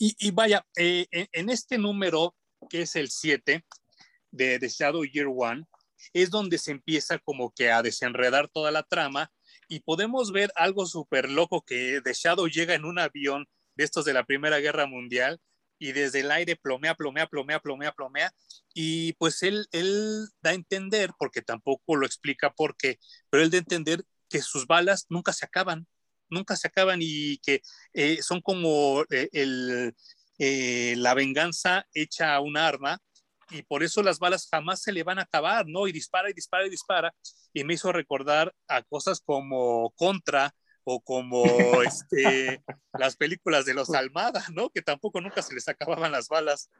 [0.00, 2.36] Y, vaya, eh, en, este número,
[2.70, 3.64] que es el 7
[4.30, 5.64] de The Shadow Year One,
[6.12, 9.32] es donde se empieza como que a desenredar toda la trama
[9.68, 14.04] y podemos ver algo súper loco que The Shadow llega en un avión de estos
[14.04, 15.40] de la Primera Guerra Mundial
[15.78, 18.32] y desde el aire plomea, plomea, plomea, plomea, plomea.
[18.74, 22.98] Y pues él, él da a entender, porque tampoco lo explica por qué,
[23.30, 25.86] pero él da a entender que sus balas nunca se acaban,
[26.28, 27.62] nunca se acaban y que
[27.94, 29.94] eh, son como eh, el,
[30.38, 33.00] eh, la venganza hecha a un arma
[33.50, 35.86] y por eso las balas jamás se le van a acabar, ¿no?
[35.88, 37.14] Y dispara y dispara y dispara.
[37.52, 40.54] Y me hizo recordar a cosas como Contra,
[40.90, 41.44] o como
[41.82, 44.70] este, las películas de los Almada, ¿no?
[44.70, 46.70] Que tampoco nunca se les acababan las balas.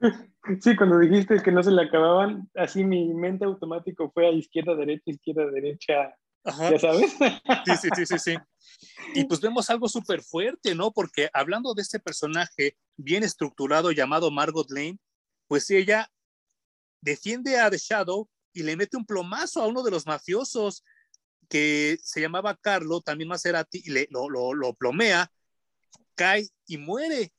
[0.63, 4.75] Sí, cuando dijiste que no se le acababan, así mi mente automático fue a izquierda,
[4.75, 6.17] derecha, izquierda, derecha.
[6.45, 7.13] ¿Ya sabes?
[7.67, 8.37] Sí, sí, sí, sí, sí.
[9.15, 10.91] Y pues vemos algo súper fuerte, ¿no?
[10.91, 14.99] Porque hablando de este personaje bien estructurado llamado Margot Lane,
[15.49, 16.11] pues ella
[17.03, 20.83] defiende a The Shadow y le mete un plomazo a uno de los mafiosos
[21.49, 25.31] que se llamaba Carlo, también Maserati, y le, lo, lo, plomea,
[26.15, 27.33] cae y muere.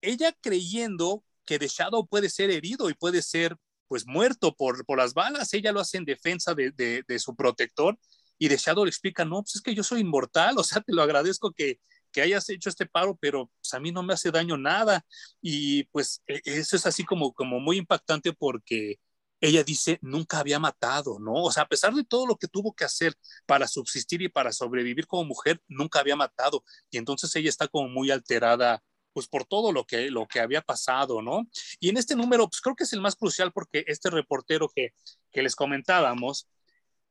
[0.00, 3.56] Ella creyendo que The Shadow puede ser herido y puede ser
[3.88, 7.96] pues muerto por, por las balas, ella lo hace en defensa de, de, su protector
[8.38, 10.92] y The Shadow le explica, no, pues es que yo soy inmortal, o sea, te
[10.92, 11.80] lo agradezco que,
[12.16, 15.04] que hayas hecho este paro, pero pues, a mí no me hace daño nada.
[15.42, 18.98] Y pues e, eso es así como, como muy impactante porque
[19.40, 21.34] ella dice nunca había matado, ¿no?
[21.34, 23.14] O sea, a pesar de todo lo que tuvo que hacer
[23.46, 26.64] para subsistir y para sobrevivir como mujer, nunca había matado.
[26.90, 28.82] Y entonces ella está como muy alterada
[29.12, 31.48] pues por todo lo que, lo que había pasado, ¿no?
[31.80, 34.92] Y en este número, pues creo que es el más crucial porque este reportero que,
[35.32, 36.48] que les comentábamos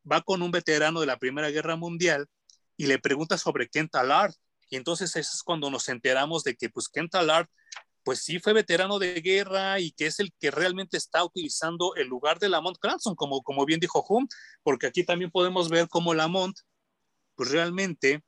[0.09, 2.27] va con un veterano de la Primera Guerra Mundial
[2.77, 4.33] y le pregunta sobre Kent Allard.
[4.69, 7.47] Y entonces eso es cuando nos enteramos de que pues Kent Allard
[8.05, 12.07] pues sí fue veterano de guerra y que es el que realmente está utilizando el
[12.07, 14.27] lugar de Lamont Cranston, como, como bien dijo Hum,
[14.61, 16.55] porque aquí también podemos ver cómo Lamont
[17.33, 18.23] pues realmente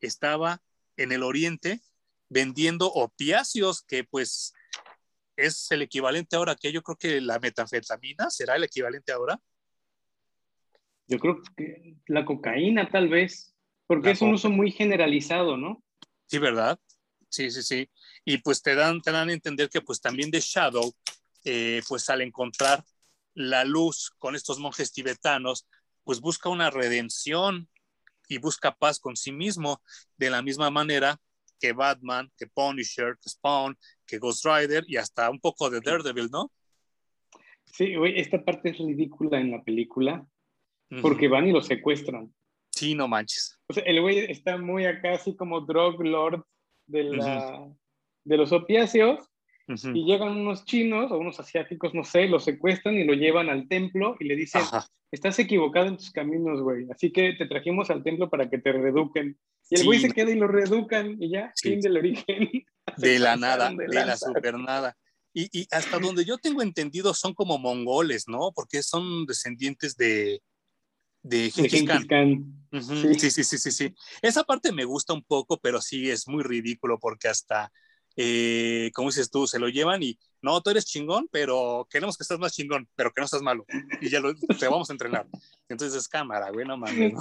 [0.00, 0.62] estaba
[0.96, 1.80] en el oriente
[2.28, 4.54] vendiendo opiáceos, que pues
[5.36, 9.40] es el equivalente ahora que yo creo que la metanfetamina será el equivalente ahora.
[11.08, 13.56] Yo creo que la cocaína tal vez,
[13.88, 15.82] porque es un uso muy generalizado, ¿no?
[16.26, 16.78] Sí, ¿verdad?
[17.28, 17.90] Sí, sí, sí.
[18.24, 20.92] Y pues te dan, te dan a entender que pues también de Shadow,
[21.44, 22.84] eh, pues al encontrar
[23.34, 25.66] la luz con estos monjes tibetanos,
[26.04, 27.68] pues busca una redención
[28.28, 29.82] y busca paz con sí mismo,
[30.16, 31.20] de la misma manera
[31.58, 36.28] que Batman, que Punisher, que Spawn, que Ghost Rider y hasta un poco de Daredevil,
[36.30, 36.50] ¿no?
[37.66, 40.26] Sí, güey, esta parte es ridícula en la película
[41.02, 42.34] porque van y lo secuestran.
[42.72, 43.60] Sí, no manches.
[43.68, 46.42] O sea, el güey está muy acá, así como drug lord
[46.86, 47.68] de, la,
[48.24, 49.30] de los opiáceos
[49.68, 53.68] y llegan unos chinos o unos asiáticos, no sé, lo secuestran y lo llevan al
[53.68, 54.62] templo y le dicen,
[55.12, 58.72] estás equivocado en tus caminos, güey, así que te trajimos al templo para que te
[58.72, 59.38] reeduquen.
[59.68, 62.48] Y el güey se queda y lo reeducan y ya, fin del origen.
[62.96, 64.96] De la nada, de, la super nada.
[65.32, 68.50] Y, y, hasta donde yo tengo entendido son como mongoles, ¿no?
[68.52, 70.42] Porque son descendientes de,
[71.22, 72.52] de Genghis Khan.
[72.80, 73.30] sí.
[73.30, 73.94] sí, sí, sí, sí.
[74.22, 77.70] Esa parte me gusta un poco, pero sí es muy ridículo porque hasta
[78.16, 82.22] eh, como dices tú, se lo llevan y no, tú eres chingón, pero queremos que
[82.22, 83.64] estés más chingón, pero que no estás malo.
[84.00, 85.26] Y ya lo, te vamos a entrenar.
[85.68, 87.20] Entonces es cámara, güey, no mames, ¿no?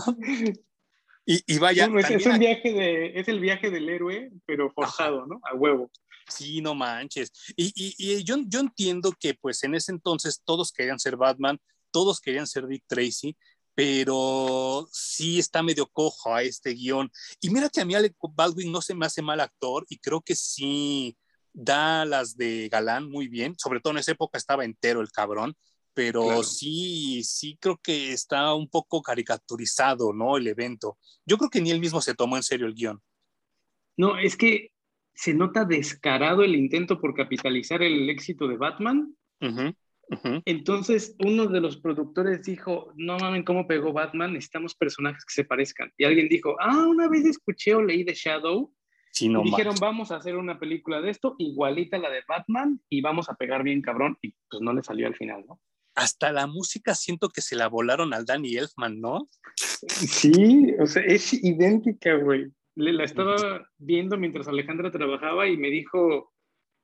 [1.26, 1.86] Y, y vaya.
[1.86, 5.40] es, un viaje de, es el viaje del héroe, pero forzado, ¿no?
[5.44, 5.92] A huevo.
[6.28, 7.32] Sí, no manches.
[7.56, 11.60] Y, y, y, yo, yo entiendo que pues en ese entonces todos querían ser Batman,
[11.92, 13.38] todos querían ser Dick Tracy,
[13.80, 17.10] pero sí está medio cojo a este guion.
[17.40, 20.20] Y mira que a mí Alec Baldwin no se me hace mal actor y creo
[20.20, 21.16] que sí
[21.54, 25.56] da las de galán muy bien, sobre todo en esa época estaba entero el cabrón,
[25.94, 30.36] pero sí, sí creo que está un poco caricaturizado, ¿no?
[30.36, 30.98] El evento.
[31.26, 33.00] Yo creo que ni él mismo se tomó en serio el guion.
[33.96, 34.74] No, es que
[35.14, 39.16] se nota descarado el intento por capitalizar el éxito de Batman.
[40.46, 44.34] Entonces, uno de los productores dijo, no mames, ¿cómo pegó Batman?
[44.34, 45.92] Necesitamos personajes que se parezcan.
[45.98, 48.74] Y alguien dijo, ah, una vez escuché o leí de Shadow.
[49.20, 53.02] y dijeron, vamos a hacer una película de esto, igualita a la de Batman, y
[53.02, 54.18] vamos a pegar bien cabrón.
[54.22, 55.60] Y pues no le salió al final, ¿no?
[55.96, 59.28] Hasta la música siento que se la volaron al Danny Elfman, ¿no?
[59.88, 62.52] Sí, o sea, es idéntica, güey.
[62.76, 66.32] La estaba viendo mientras Alejandra trabajaba y me dijo,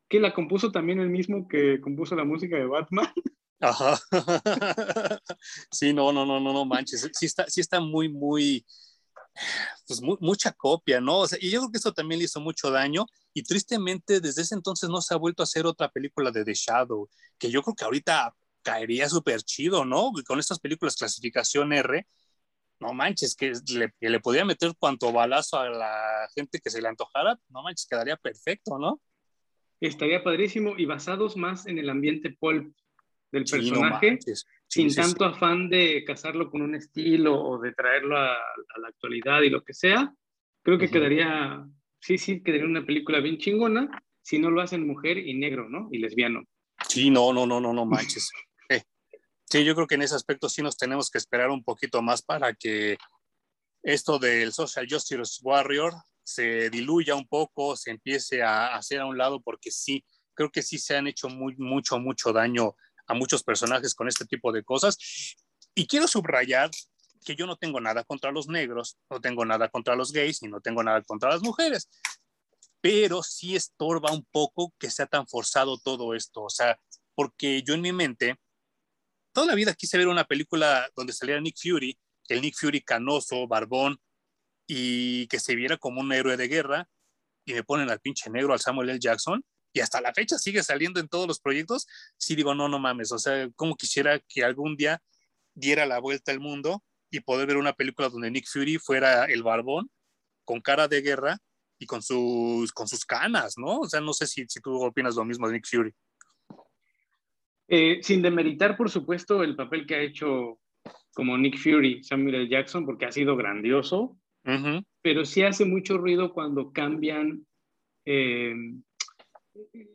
[0.08, 3.08] que la compuso también el mismo que compuso la música de Batman.
[3.60, 4.00] Ajá.
[5.72, 7.10] Sí, no, no, no, no, no manches.
[7.14, 8.66] Sí está, sí está muy, muy,
[9.88, 11.20] pues mucha copia, ¿no?
[11.20, 14.44] O sea, y yo creo que eso también le hizo mucho daño y tristemente desde
[14.44, 17.62] ese entonces no se ha vuelto a hacer otra película de The Shadow, que yo
[17.62, 20.12] creo que ahorita caería súper chido, ¿no?
[20.26, 22.08] Con estas películas clasificación R,
[22.80, 26.82] no manches, que le, que le podía meter cuanto balazo a la gente que se
[26.82, 29.02] le antojara, no manches, quedaría perfecto, ¿no?
[29.80, 32.76] Estaría padrísimo y basados más en el ambiente pulp
[33.32, 34.20] del personaje,
[34.68, 38.36] sin tanto afán de casarlo con un estilo o de traerlo a,
[38.82, 40.14] la actualidad y lo que sea.
[40.64, 41.66] Creo que quedaría,
[42.00, 43.90] sí, sí, quedaría una película bien chingona
[44.22, 45.90] si no lo hacen mujer y negro, ¿no?
[45.92, 46.44] Y lesbiano.
[46.88, 48.32] Sí, no, no, no, no, no manches.
[48.70, 48.82] Eh,
[49.46, 52.24] sí, yo creo que en ese aspecto sí nos tenemos que esperar un poquito más
[52.24, 52.98] para que
[53.84, 55.94] esto del Social Justice Warrior
[56.26, 60.04] se diluya un poco, se empiece a hacer a un lado, porque sí,
[60.34, 62.76] creo que sí se han hecho muy, mucho, mucho daño
[63.08, 64.98] a muchos personajes con este tipo de cosas.
[65.76, 66.72] Y quiero subrayar
[67.24, 70.48] que yo no tengo nada contra los negros, no tengo nada contra los gays y
[70.48, 71.90] no tengo nada contra las mujeres,
[72.82, 76.80] pero sí estorba un poco que sea tan forzado todo esto, o sea,
[77.16, 78.40] porque yo en mi mente,
[79.34, 81.98] toda la vida quise ver una película donde saliera Nick Fury,
[82.30, 84.00] el Nick Fury canoso, barbón,
[84.68, 86.90] y que se viera como un héroe de guerra
[87.46, 89.00] y me ponen al pinche negro, al Samuel L.
[89.00, 91.86] Jackson, y hasta la fecha sigue saliendo en todos los proyectos,
[92.18, 95.02] sí digo, no, no mames, o sea, como quisiera que algún día
[95.54, 99.44] diera la vuelta al mundo y poder ver una película donde Nick Fury fuera el
[99.44, 99.90] barbón,
[100.44, 101.38] con cara de guerra
[101.78, 103.80] y con sus, con sus canas, ¿no?
[103.80, 105.94] O sea, no sé si, tú opinas lo mismo de Nick Fury.
[107.68, 110.60] Eh, sin demeritar, por supuesto, el papel que ha hecho
[111.14, 112.50] como Nick Fury, Samuel L.
[112.50, 114.18] Jackson, porque ha sido grandioso,
[115.02, 117.46] pero sí hace mucho ruido cuando cambian
[118.06, 118.54] eh,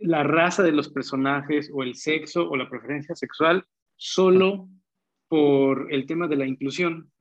[0.00, 3.64] la raza de los personajes o el sexo o la preferencia sexual
[3.96, 4.68] solo
[5.28, 7.12] por el tema de la inclusión.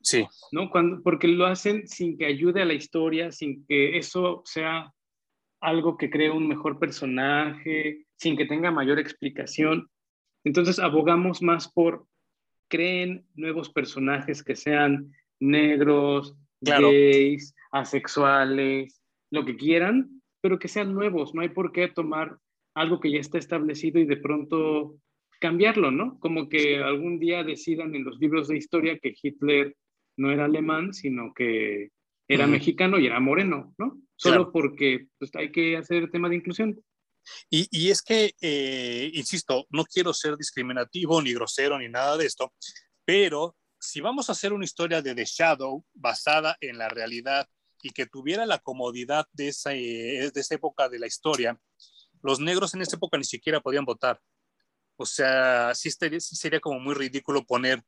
[0.00, 0.26] Sí.
[0.52, 0.70] ¿No?
[0.70, 4.92] Cuando, porque lo hacen sin que ayude a la historia, sin que eso sea
[5.60, 9.90] algo que cree un mejor personaje, sin que tenga mayor explicación.
[10.44, 12.06] Entonces abogamos más por
[12.68, 21.34] creen nuevos personajes que sean negros, gays, asexuales, lo que quieran, pero que sean nuevos.
[21.34, 22.38] No hay por qué tomar
[22.74, 24.96] algo que ya está establecido y de pronto
[25.40, 26.18] cambiarlo, ¿no?
[26.20, 29.76] Como que algún día decidan en los libros de historia que Hitler
[30.16, 31.90] no era alemán, sino que
[32.28, 34.00] era mexicano y era moreno, ¿no?
[34.16, 36.80] Solo porque pues, hay que hacer el tema de inclusión.
[37.50, 42.52] Y, es que, eh, insisto, no quiero ser discriminativo ni grosero ni nada de esto,
[43.04, 47.48] pero si vamos a hacer una historia de The Shadow basada en la realidad
[47.82, 51.60] y que tuviera la comodidad de esa, eh, de esa época de la historia,
[52.22, 54.20] los negros en esa época ni siquiera podían votar.
[54.96, 57.84] O sea, sí, sería como muy ridículo poner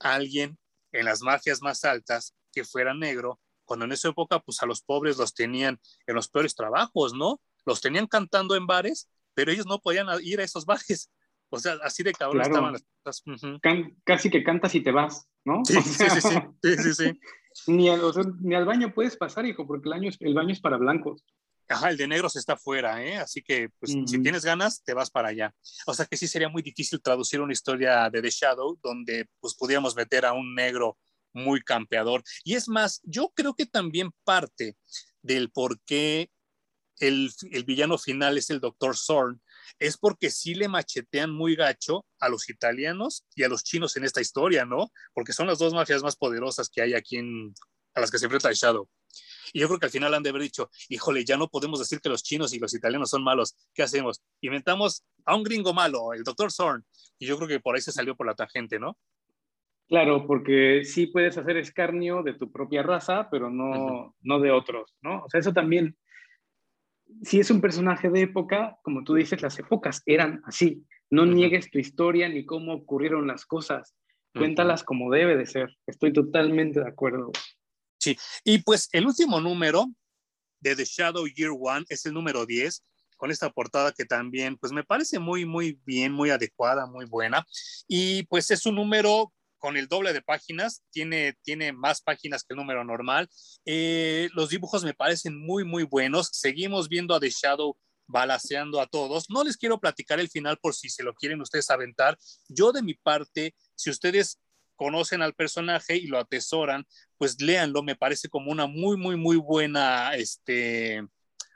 [0.00, 0.58] a alguien
[0.92, 4.82] en las mafias más altas que fuera negro, cuando en esa época pues a los
[4.82, 7.40] pobres los tenían en los peores trabajos, ¿no?
[7.68, 11.10] los tenían cantando en bares, pero ellos no podían ir a esos bares.
[11.50, 12.84] O sea, así de cabrón estaban las
[13.22, 13.60] cosas.
[14.04, 15.62] casi que cantas y te vas, ¿no?
[15.64, 16.04] Sí, sí,
[16.62, 17.20] sí, sí, sí,
[17.66, 18.00] ni, al,
[18.40, 21.24] ni, al, baño puedes pasar, hijo, porque el, año, el baño es para blancos.
[21.70, 23.16] Ajá, el de negros está fuera, ¿eh?
[23.16, 25.54] Así que, pues, si tienes ganas, te vas para allá.
[25.86, 29.54] O sea que sí sería muy difícil traducir una historia de The Shadow donde, pues,
[29.54, 30.96] pudiéramos meter a un negro
[31.34, 32.22] muy campeador.
[32.42, 34.76] Y es más, yo creo que también parte
[35.20, 36.30] del por qué
[37.00, 37.30] el,
[37.66, 39.40] villano final es el Doctor Zorn,
[39.78, 44.04] es porque sí le machetean muy gacho a los italianos y a los chinos en
[44.04, 44.90] esta historia, ¿no?
[45.14, 47.54] Porque son las dos mafias más poderosas que hay aquí en,
[47.94, 48.88] a las que se enfrenta Shadow.
[49.52, 52.00] Y yo creo que al final han de haber dicho, híjole, ya no podemos decir
[52.00, 53.56] que los chinos y los italianos son malos.
[53.74, 54.22] ¿Qué hacemos?
[54.40, 56.84] Inventamos a un gringo malo, el Doctor Zorn.
[57.18, 58.98] Y yo creo que por ahí se salió por la tangente, ¿no?
[59.88, 64.94] Claro, porque sí puedes hacer escarnio de tu propia raza, pero no, no de otros,
[65.00, 65.24] ¿no?
[65.24, 65.96] O sea, eso también
[67.22, 70.84] si es un personaje de época, como tú dices, las épocas eran así.
[71.10, 73.94] No niegues tu historia ni cómo ocurrieron las cosas.
[74.34, 75.76] Cuéntalas como debe de ser.
[75.86, 77.32] Estoy totalmente de acuerdo.
[77.98, 79.86] Sí, y pues el último número
[80.60, 82.84] de The Shadow Year One es el número 10,
[83.16, 87.44] con esta portada que también, pues me parece muy, muy bien, muy adecuada, muy buena.
[87.88, 92.54] Y pues es un número con el doble de páginas, tiene, tiene más páginas que
[92.54, 93.28] el número normal.
[93.64, 96.30] Eh, los dibujos me parecen muy, muy buenos.
[96.32, 99.28] Seguimos viendo a The Shadow balaseando a todos.
[99.28, 102.18] No les quiero platicar el final por si se lo quieren ustedes aventar.
[102.48, 104.40] Yo de mi parte, si ustedes
[104.76, 106.86] conocen al personaje y lo atesoran,
[107.18, 107.82] pues léanlo.
[107.82, 111.06] Me parece como una muy, muy, muy buena este,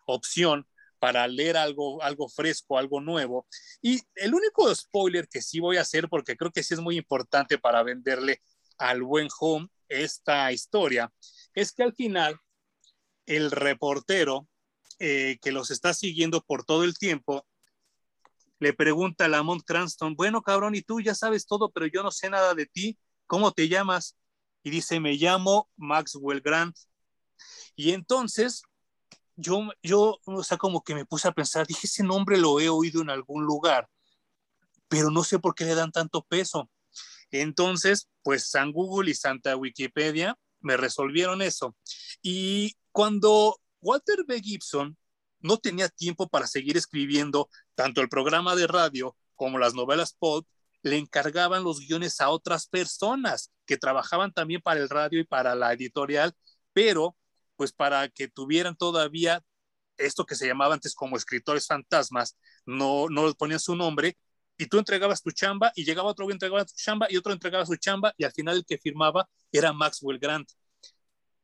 [0.07, 0.66] opción
[1.03, 3.48] para leer algo, algo fresco, algo nuevo.
[3.80, 6.96] Y el único spoiler que sí voy a hacer, porque creo que sí es muy
[6.96, 8.40] importante para venderle
[8.78, 11.12] al buen home esta historia,
[11.55, 12.38] es que al final
[13.26, 14.48] el reportero
[15.00, 17.48] eh, que los está siguiendo por todo el tiempo
[18.61, 22.12] le pregunta a Lamont Cranston, bueno cabrón, y tú ya sabes todo, pero yo no
[22.12, 22.96] sé nada de ti,
[23.26, 24.16] ¿cómo te llamas?
[24.62, 26.76] Y dice, me llamo Maxwell Grant.
[27.74, 28.62] Y entonces
[29.37, 32.68] yo, yo, o sea, como que me puse a pensar, dije, ese nombre lo he
[32.68, 33.89] oído en algún lugar,
[34.89, 36.70] pero no sé por qué le dan tanto peso.
[37.30, 41.74] Entonces, pues San Google y Santa Wikipedia me resolvieron eso.
[42.20, 44.41] Y cuando Walter B.
[44.41, 44.97] Gibson
[45.41, 50.47] no tenía tiempo para seguir escribiendo tanto el programa de radio como las novelas pop,
[50.83, 55.55] le encargaban los guiones a otras personas que trabajaban también para el radio y para
[55.55, 56.35] la editorial,
[56.72, 57.16] pero
[57.62, 59.40] pues para que tuvieran todavía
[59.96, 62.36] esto que se llamaba antes como escritores fantasmas,
[62.66, 64.18] no, no ponían su nombre,
[64.58, 67.64] y tú entregabas tu chamba y llegaba otro que entregaba su chamba y otro entregaba
[67.64, 70.50] su chamba y al final el que firmaba era Maxwell Grant.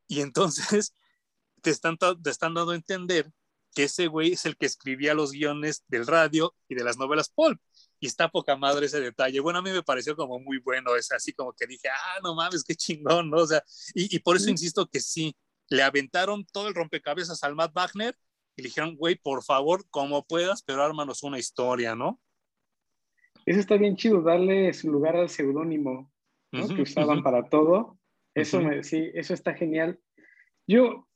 [0.08, 0.92] Y entonces
[1.62, 3.30] te están, te están dando a entender
[3.76, 7.30] que ese güey es el que escribía los guiones del radio y de las novelas
[7.30, 7.60] pulp.
[8.00, 9.38] Y está poca madre ese detalle.
[9.38, 12.34] Bueno, a mí me pareció como muy bueno, es así como que dije, ah, no
[12.34, 13.36] mames, qué chingón, ¿no?
[13.38, 13.62] O sea,
[13.94, 15.36] y, y por eso insisto que sí,
[15.70, 18.14] le aventaron todo el rompecabezas al Matt Wagner
[18.56, 22.20] y le dijeron, güey, por favor, como puedas, pero ármanos una historia, ¿no?
[23.46, 26.12] Eso está bien chido, darle su lugar al seudónimo
[26.50, 27.98] que usaban para todo.
[28.34, 29.98] Eso, sí, eso está genial.
[30.66, 31.08] Yo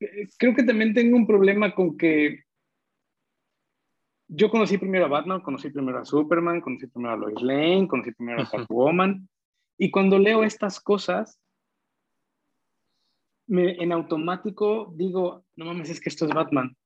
[0.00, 2.44] eh, creo que también tengo un problema con que
[4.28, 8.12] yo conocí primero a Batman, conocí primero a Superman, conocí primero a Lois Lane, conocí
[8.12, 9.28] primero a Catwoman.
[9.76, 11.40] y cuando leo estas cosas,
[13.50, 16.76] me, en automático digo, no mames, es que esto es Batman.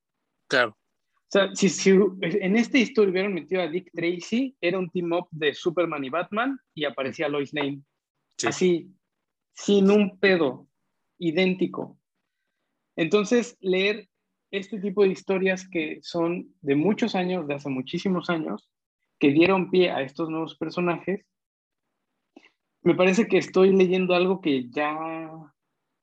[0.48, 0.70] Claro.
[0.70, 5.28] O sea, si, si en esta historia hubieran metido a Dick Tracy, era un team-up
[5.30, 7.82] de Superman y Batman y aparecía Lois Lane.
[8.46, 8.90] Así,
[9.52, 10.68] sin un pedo,
[11.18, 11.98] idéntico.
[12.96, 14.08] Entonces, leer
[14.50, 18.70] este tipo de historias que son de muchos años, de hace muchísimos años,
[19.18, 21.26] que dieron pie a estos nuevos personajes,
[22.82, 25.30] me parece que estoy leyendo algo que ya,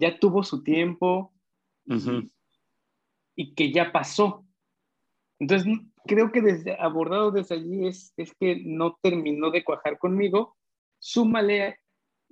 [0.02, 1.32] ya tuvo su tiempo
[3.36, 4.46] y que ya pasó.
[5.40, 10.58] Entonces, creo que desde, abordado desde allí es, es que no terminó de cuajar conmigo.
[11.00, 11.78] Súmale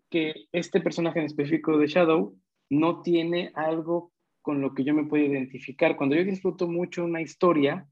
[0.10, 2.36] que este personaje en específico de Shadow
[2.70, 4.12] no tiene algo
[4.42, 5.96] con lo que yo me puedo identificar.
[5.96, 7.88] Cuando yo disfruto mucho una historia,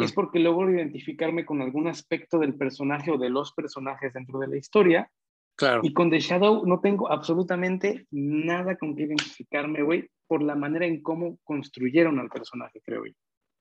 [0.00, 4.48] es porque logro identificarme con algún aspecto del personaje o de los personajes dentro de
[4.48, 5.10] la historia.
[5.56, 5.80] Claro.
[5.82, 10.84] Y con The Shadow no tengo absolutamente nada con que identificarme, güey, por la manera
[10.84, 13.12] en cómo construyeron al personaje, creo yo.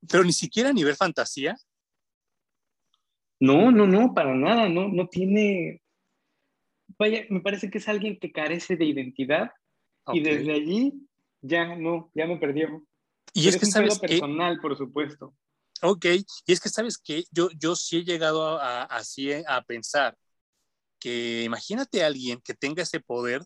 [0.10, 1.56] Pero ni siquiera a nivel fantasía.
[3.40, 5.82] No, no, no, para nada, no, no tiene.
[7.00, 9.52] Vaya, me parece que es alguien que carece de identidad
[10.14, 10.94] y desde allí
[11.42, 12.86] ya no, ya me perdió.
[13.34, 15.34] Y es que sabes personal, por supuesto.
[15.82, 16.06] Ok,
[16.46, 20.18] y es que sabes que yo, yo sí he llegado a, así a pensar
[21.06, 23.44] que imagínate a alguien que tenga ese poder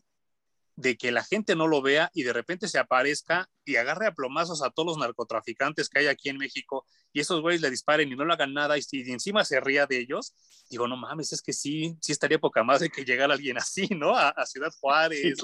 [0.76, 4.14] de que la gente no lo vea y de repente se aparezca y agarre a
[4.14, 8.10] plomazos a todos los narcotraficantes que hay aquí en México y esos güeyes le disparen
[8.10, 10.34] y no le hagan nada y, y encima se ría de ellos,
[10.70, 13.88] digo, no mames, es que sí, sí estaría poca más de que llegara alguien así,
[13.90, 14.16] ¿no?
[14.16, 15.36] A, Ciudad Juárez,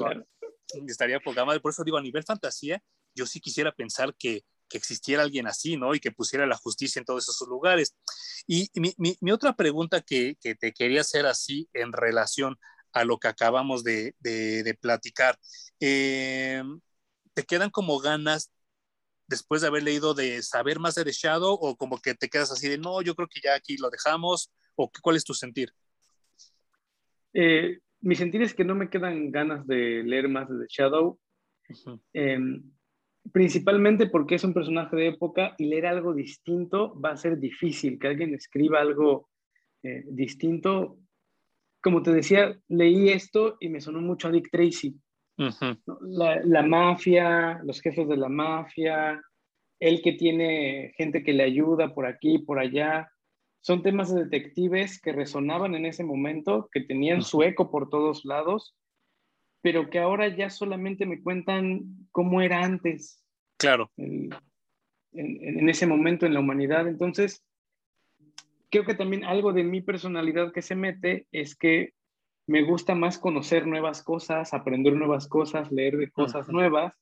[0.89, 1.59] estaría poca más.
[1.59, 2.83] Por eso digo, a nivel fantasía,
[3.15, 5.95] yo sí quisiera pensar que, que existiera alguien así, ¿no?
[5.95, 7.95] Y que pusiera la justicia en todos esos lugares.
[8.47, 12.57] Y mi, mi, mi otra pregunta que, que, te quería hacer así en relación
[12.93, 15.39] a lo que acabamos de, de, platicar,
[15.81, 16.63] eh,
[17.35, 18.51] ¿te quedan como ganas
[19.27, 22.69] después de haber leído de saber más de Shadow o como que te quedas así
[22.69, 24.51] de, no, yo creo que ya aquí lo dejamos?
[24.77, 25.73] ¿O cuál es tu sentir?
[27.35, 31.19] Eh, mi sentir es que no me quedan ganas de leer más de The Shadow.
[33.33, 37.99] Principalmente porque es un personaje de época y leer algo distinto va a ser difícil.
[37.99, 39.29] Que alguien escriba algo
[39.83, 40.99] eh, distinto.
[41.83, 44.97] Como te decía, leí esto y me sonó mucho a Dick Tracy.
[45.37, 49.21] la, la, mafia, los jefes de la mafia,
[49.79, 53.09] él que tiene gente que le ayuda por aquí, por allá
[53.67, 58.25] son temas de detectives que resonaban en ese momento, que tenían su eco por todos
[58.25, 58.77] lados,
[59.67, 63.21] pero que ahora ya solamente me cuentan cómo era antes.
[63.57, 63.91] Claro.
[63.97, 64.31] En,
[65.13, 66.87] en, ese momento en la humanidad.
[66.87, 67.43] Entonces,
[68.71, 71.95] creo que también algo de mi personalidad que se mete es que
[72.47, 76.95] me gusta más conocer nuevas cosas, aprender nuevas cosas, leer de cosas nuevas.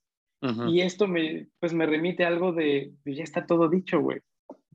[0.67, 4.21] Y esto me, pues me remite a algo de, ya está todo dicho, güey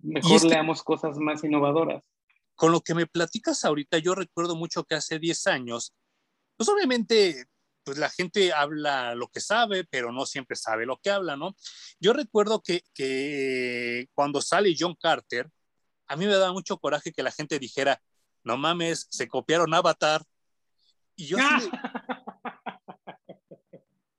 [0.03, 2.03] mejor leamos cosas más innovadoras.
[2.53, 5.91] Con lo que me platicas ahorita, yo recuerdo mucho que hace 10 años,
[6.55, 7.45] pues obviamente
[7.89, 11.55] pues la gente habla lo que sabe, pero no siempre sabe lo que habla, ¿no?
[11.99, 15.49] Yo recuerdo que, que cuando sale John Carter,
[16.05, 17.99] a mí me daba mucho coraje que la gente dijera,
[18.43, 20.23] no mames, se copiaron Avatar.
[21.15, 21.37] Y yo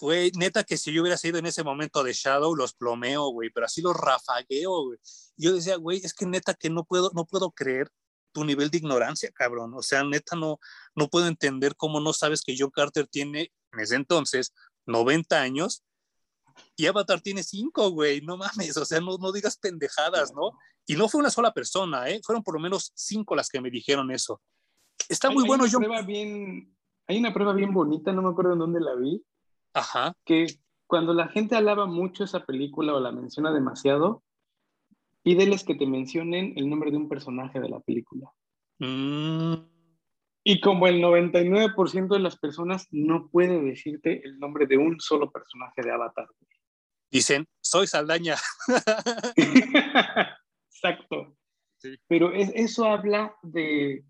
[0.00, 3.50] Güey, neta que si yo hubiera sido en ese momento de Shadow, los plomeo, güey,
[3.50, 4.98] pero así los rafagueo, güey.
[5.36, 7.88] Yo decía, güey, es que neta que no puedo, no puedo creer
[8.32, 9.72] tu nivel de ignorancia, cabrón.
[9.74, 10.58] O sea, neta no,
[10.94, 14.54] no puedo entender cómo no sabes que John Carter tiene, en ese entonces,
[14.86, 15.84] 90 años
[16.76, 18.20] y Avatar tiene 5, güey.
[18.20, 20.52] No mames, o sea, no, no digas pendejadas, ¿no?
[20.86, 22.20] Y no fue una sola persona, ¿eh?
[22.24, 24.40] Fueron por lo menos cinco las que me dijeron eso.
[25.08, 25.84] Está muy bueno, John.
[26.06, 26.74] Bien,
[27.06, 29.22] hay una prueba bien bonita, no me acuerdo en dónde la vi,
[29.74, 30.14] Ajá.
[30.24, 30.46] Que
[30.86, 34.22] cuando la gente alaba mucho esa película o la menciona demasiado,
[35.22, 38.30] pídeles que te mencionen el nombre de un personaje de la película.
[38.78, 39.54] Mm.
[40.44, 45.30] Y como el 99% de las personas no puede decirte el nombre de un solo
[45.30, 46.26] personaje de Avatar.
[47.10, 48.36] Dicen, soy Saldaña.
[50.70, 51.36] Exacto.
[52.06, 54.04] Pero eso habla de,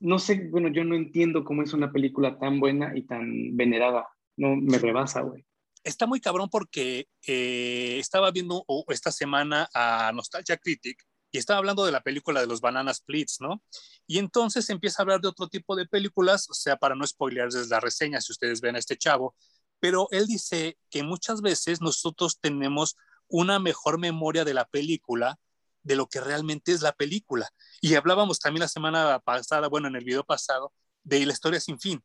[0.00, 4.08] no sé, bueno, yo no entiendo cómo es una película tan buena y tan venerada
[4.36, 5.44] no me rebasa, güey.
[5.84, 11.84] Está muy cabrón porque eh, estaba viendo esta semana a Nostalgia Critic y estaba hablando
[11.84, 13.62] de la película de los Bananas Splits, ¿no?
[14.06, 17.68] Y entonces empieza a hablar de otro tipo de películas, o sea, para no spoilearles
[17.68, 19.34] la reseña si ustedes ven a este chavo,
[19.80, 22.96] pero él dice que muchas veces nosotros tenemos
[23.28, 25.38] una mejor memoria de la película
[25.82, 27.50] de lo que realmente es la película.
[27.80, 30.72] Y hablábamos también la semana pasada, bueno, en el video pasado,
[31.02, 32.04] de la historia sin fin.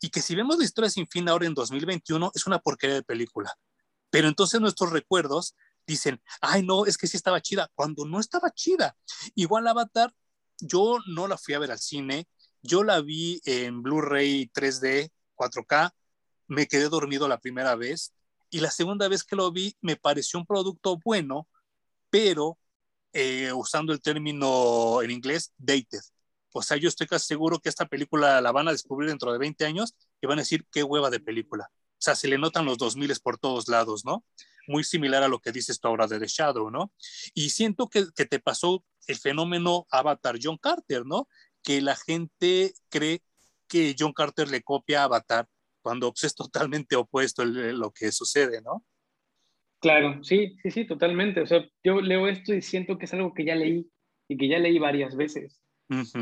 [0.00, 3.02] Y que si vemos la historia sin fin ahora en 2021, es una porquería de
[3.02, 3.54] película.
[4.10, 5.54] Pero entonces nuestros recuerdos
[5.86, 8.96] dicen, ay, no, es que sí estaba chida, cuando no estaba chida.
[9.34, 10.14] Igual Avatar,
[10.58, 12.28] yo no la fui a ver al cine,
[12.62, 15.92] yo la vi en Blu-ray 3D, 4K,
[16.48, 18.12] me quedé dormido la primera vez
[18.50, 21.48] y la segunda vez que lo vi me pareció un producto bueno,
[22.10, 22.58] pero
[23.12, 26.00] eh, usando el término en inglés, dated.
[26.52, 29.38] O sea, yo estoy casi seguro que esta película la van a descubrir dentro de
[29.38, 31.70] 20 años y van a decir qué hueva de película.
[31.72, 34.24] O sea, se le notan los 2000 por todos lados, ¿no?
[34.66, 36.92] Muy similar a lo que dices tú ahora de The Shadow, ¿no?
[37.34, 41.28] Y siento que, te pasó el fenómeno Avatar John Carter, ¿no?
[41.62, 43.22] Que la gente cree
[43.68, 45.46] que John Carter le copia a Avatar
[45.82, 48.84] cuando pues, es totalmente opuesto lo que sucede, ¿no?
[49.80, 51.40] Claro, sí, sí, sí, totalmente.
[51.40, 53.90] O sea, yo leo esto y siento que es algo que ya leí
[54.28, 55.60] y que ya leí varias veces.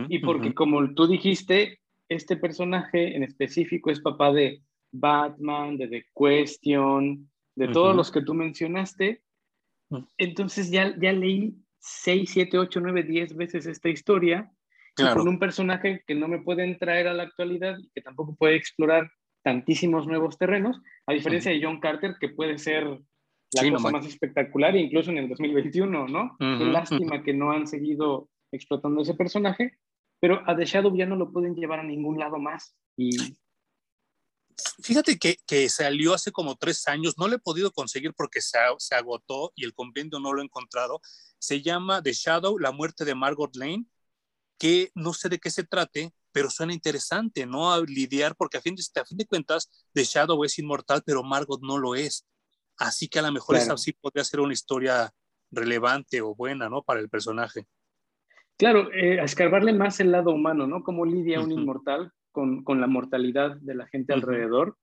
[0.08, 4.62] Y porque como tú dijiste, este personaje en específico es papá de
[4.92, 9.22] Batman, de The Question, de todos los que tú mencionaste.
[10.16, 14.50] Entonces ya, ya leí 6, 7, 8, 9, 10 veces esta historia
[14.96, 18.56] con un personaje que no me pueden traer a la actualidad y que tampoco puede
[18.56, 19.10] explorar
[19.42, 22.84] tantísimos nuevos terrenos, a diferencia de John Carter, que puede ser
[23.52, 26.36] la cosa más espectacular, incluso en el 2021, ¿no?
[26.38, 29.78] Qué lástima que no han seguido explotando ese personaje,
[30.20, 32.74] pero a The Shadow ya no lo pueden llevar a ningún lado más.
[32.96, 33.36] Y...
[34.82, 38.58] Fíjate que, que salió hace como tres años, no lo he podido conseguir porque se,
[38.78, 41.00] se agotó y el compendio no lo he encontrado.
[41.38, 43.86] Se llama The Shadow, la muerte de Margot Lane,
[44.58, 47.72] que no sé de qué se trate, pero suena interesante, ¿no?
[47.72, 51.22] A lidiar, porque a fin, de, a fin de cuentas, The Shadow es inmortal, pero
[51.22, 52.26] Margot no lo es.
[52.76, 55.12] Así que a lo mejor esa sí podría ser una historia
[55.50, 56.82] relevante o buena, ¿no?
[56.82, 57.66] Para el personaje.
[58.58, 60.82] Claro, eh, a escarbarle más el lado humano, ¿no?
[60.82, 64.76] Cómo lidia un inmortal con, con, la mortalidad de la gente alrededor,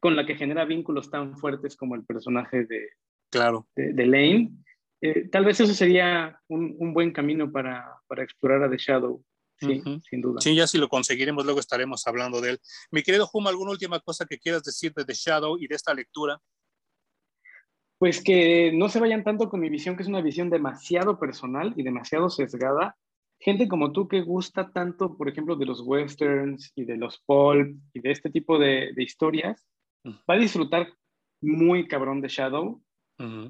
[0.00, 2.90] con la que genera vínculos tan fuertes como el personaje de,
[3.30, 3.66] claro.
[3.74, 4.52] de, Lane.
[5.00, 9.24] Eh, tal vez eso sería un, un buen camino para, para, explorar a The Shadow.
[9.58, 10.40] Sí, sin duda.
[10.40, 12.60] Sí, ya si lo conseguiremos, luego estaremos hablando de él.
[12.90, 15.94] Mi querido Huma, ¿alguna última cosa que quieras decir de The Shadow y de esta
[15.94, 16.38] lectura?
[17.98, 21.72] Pues que no se vayan tanto con mi visión, que es una visión demasiado personal
[21.76, 22.96] y demasiado sesgada.
[23.44, 27.76] Gente como tú que gusta tanto, por ejemplo, de los westerns y de los pulp
[27.92, 29.66] y de este tipo de, historias,
[30.06, 30.94] va a disfrutar
[31.40, 32.80] muy cabrón de Shadow.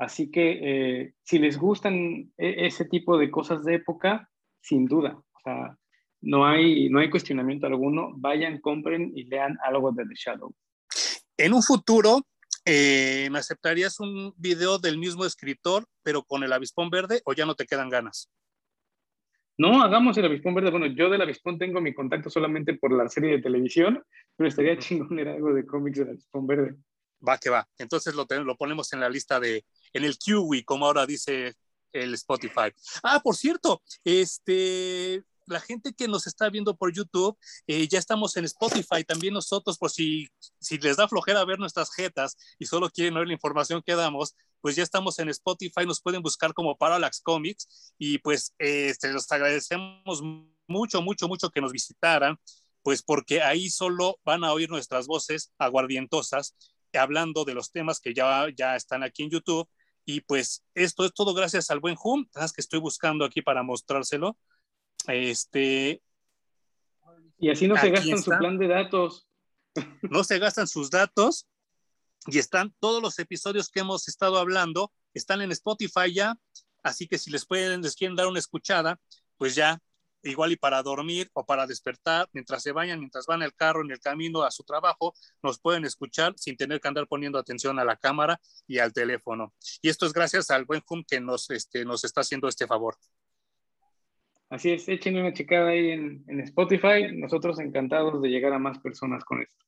[0.01, 1.95] Así que eh, si les gustan
[2.37, 4.29] e, ese tipo de cosas de época,
[4.61, 5.79] sin duda, o sea,
[6.23, 8.13] no hay, no hay cuestionamiento alguno.
[8.17, 10.55] Vayan, compren y lean algo de The Shadow.
[11.37, 12.21] En un futuro,
[12.65, 17.45] eh, ¿me aceptarías un video del mismo escritor, pero con el avispón verde o ya
[17.45, 18.31] no te quedan ganas?
[19.59, 20.71] No, hagamos el avispón verde.
[20.71, 24.03] Bueno, yo del avispón tengo mi contacto solamente por la serie de televisión,
[24.37, 26.77] pero estaría chingón leer algo de cómics del avispón verde.
[27.27, 27.69] Va que va.
[27.79, 31.55] Entonces lo, lo ponemos en la lista de, en el QWI, como ahora dice
[31.93, 32.73] el Spotify.
[33.03, 37.37] Ah, por cierto, este, la gente que nos está viendo por YouTube,
[37.67, 40.29] eh, ya estamos en Spotify también nosotros, por si,
[40.59, 44.35] si les da flojera ver nuestras jetas y solo quieren oír la información que damos,
[44.63, 49.13] pues ya estamos en Spotify, nos pueden buscar como Parallax Comics y pues eh, este,
[49.13, 50.23] les agradecemos
[50.67, 52.39] mucho, mucho, mucho que nos visitaran,
[52.83, 56.55] pues porque ahí solo van a oír nuestras voces aguardientosas
[56.99, 59.69] hablando de los temas que ya, ya están aquí en YouTube.
[60.05, 64.37] Y pues esto es todo gracias al buen Hum, que estoy buscando aquí para mostrárselo.
[65.07, 66.03] Este.
[67.39, 69.29] Y así no se gastan su plan de datos.
[70.03, 71.47] No se gastan sus datos
[72.27, 76.35] y están todos los episodios que hemos estado hablando, están en Spotify ya,
[76.83, 78.99] así que si les pueden, les quieren dar una escuchada,
[79.37, 79.79] pues ya,
[80.23, 83.91] igual y para dormir o para despertar, mientras se vayan, mientras van el carro, en
[83.91, 87.85] el camino a su trabajo, nos pueden escuchar sin tener que andar poniendo atención a
[87.85, 89.53] la cámara y al teléfono.
[89.81, 92.97] Y esto es gracias al buen Hum que nos, este, nos está haciendo este favor.
[94.53, 97.11] Así es, echen una checada ahí en, Spotify.
[97.15, 99.65] Nosotros encantados de llegar a más personas con esto.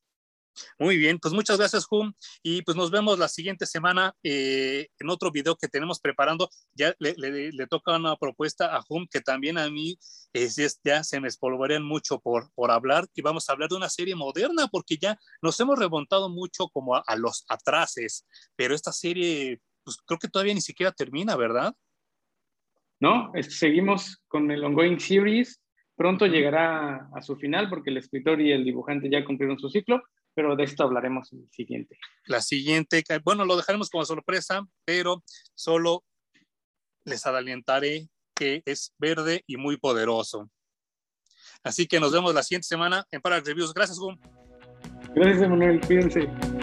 [0.78, 2.12] Muy bien, pues muchas gracias, Hum.
[2.42, 6.48] Y pues nos vemos la siguiente semana eh, en otro video que tenemos preparando.
[6.74, 9.98] Ya le, toca una propuesta a Hum que también a mí
[10.32, 13.06] es, ya se me espolvorean mucho por, por hablar.
[13.14, 16.96] Y vamos a hablar de una serie moderna porque ya nos hemos remontado mucho como
[16.96, 18.26] a, a los atrases.
[18.56, 21.74] Pero esta serie, pues creo que todavía ni siquiera termina, ¿verdad?
[23.00, 23.32] ¿no?
[23.42, 25.60] Seguimos con el ongoing series.
[25.96, 30.02] Pronto llegará a su final porque el escritor y el dibujante ya cumplieron su ciclo,
[30.34, 31.98] pero de esto hablaremos en el siguiente.
[32.26, 35.22] La siguiente, bueno, lo dejaremos como sorpresa, pero
[35.54, 36.04] solo
[37.04, 40.50] les adelantaré que es verde y muy poderoso.
[41.62, 43.72] Así que nos vemos la siguiente semana en Parallax Reviews.
[43.72, 44.18] Gracias, Hum.
[45.14, 45.80] Gracias, Manuel.
[45.80, 46.53] Cuídense.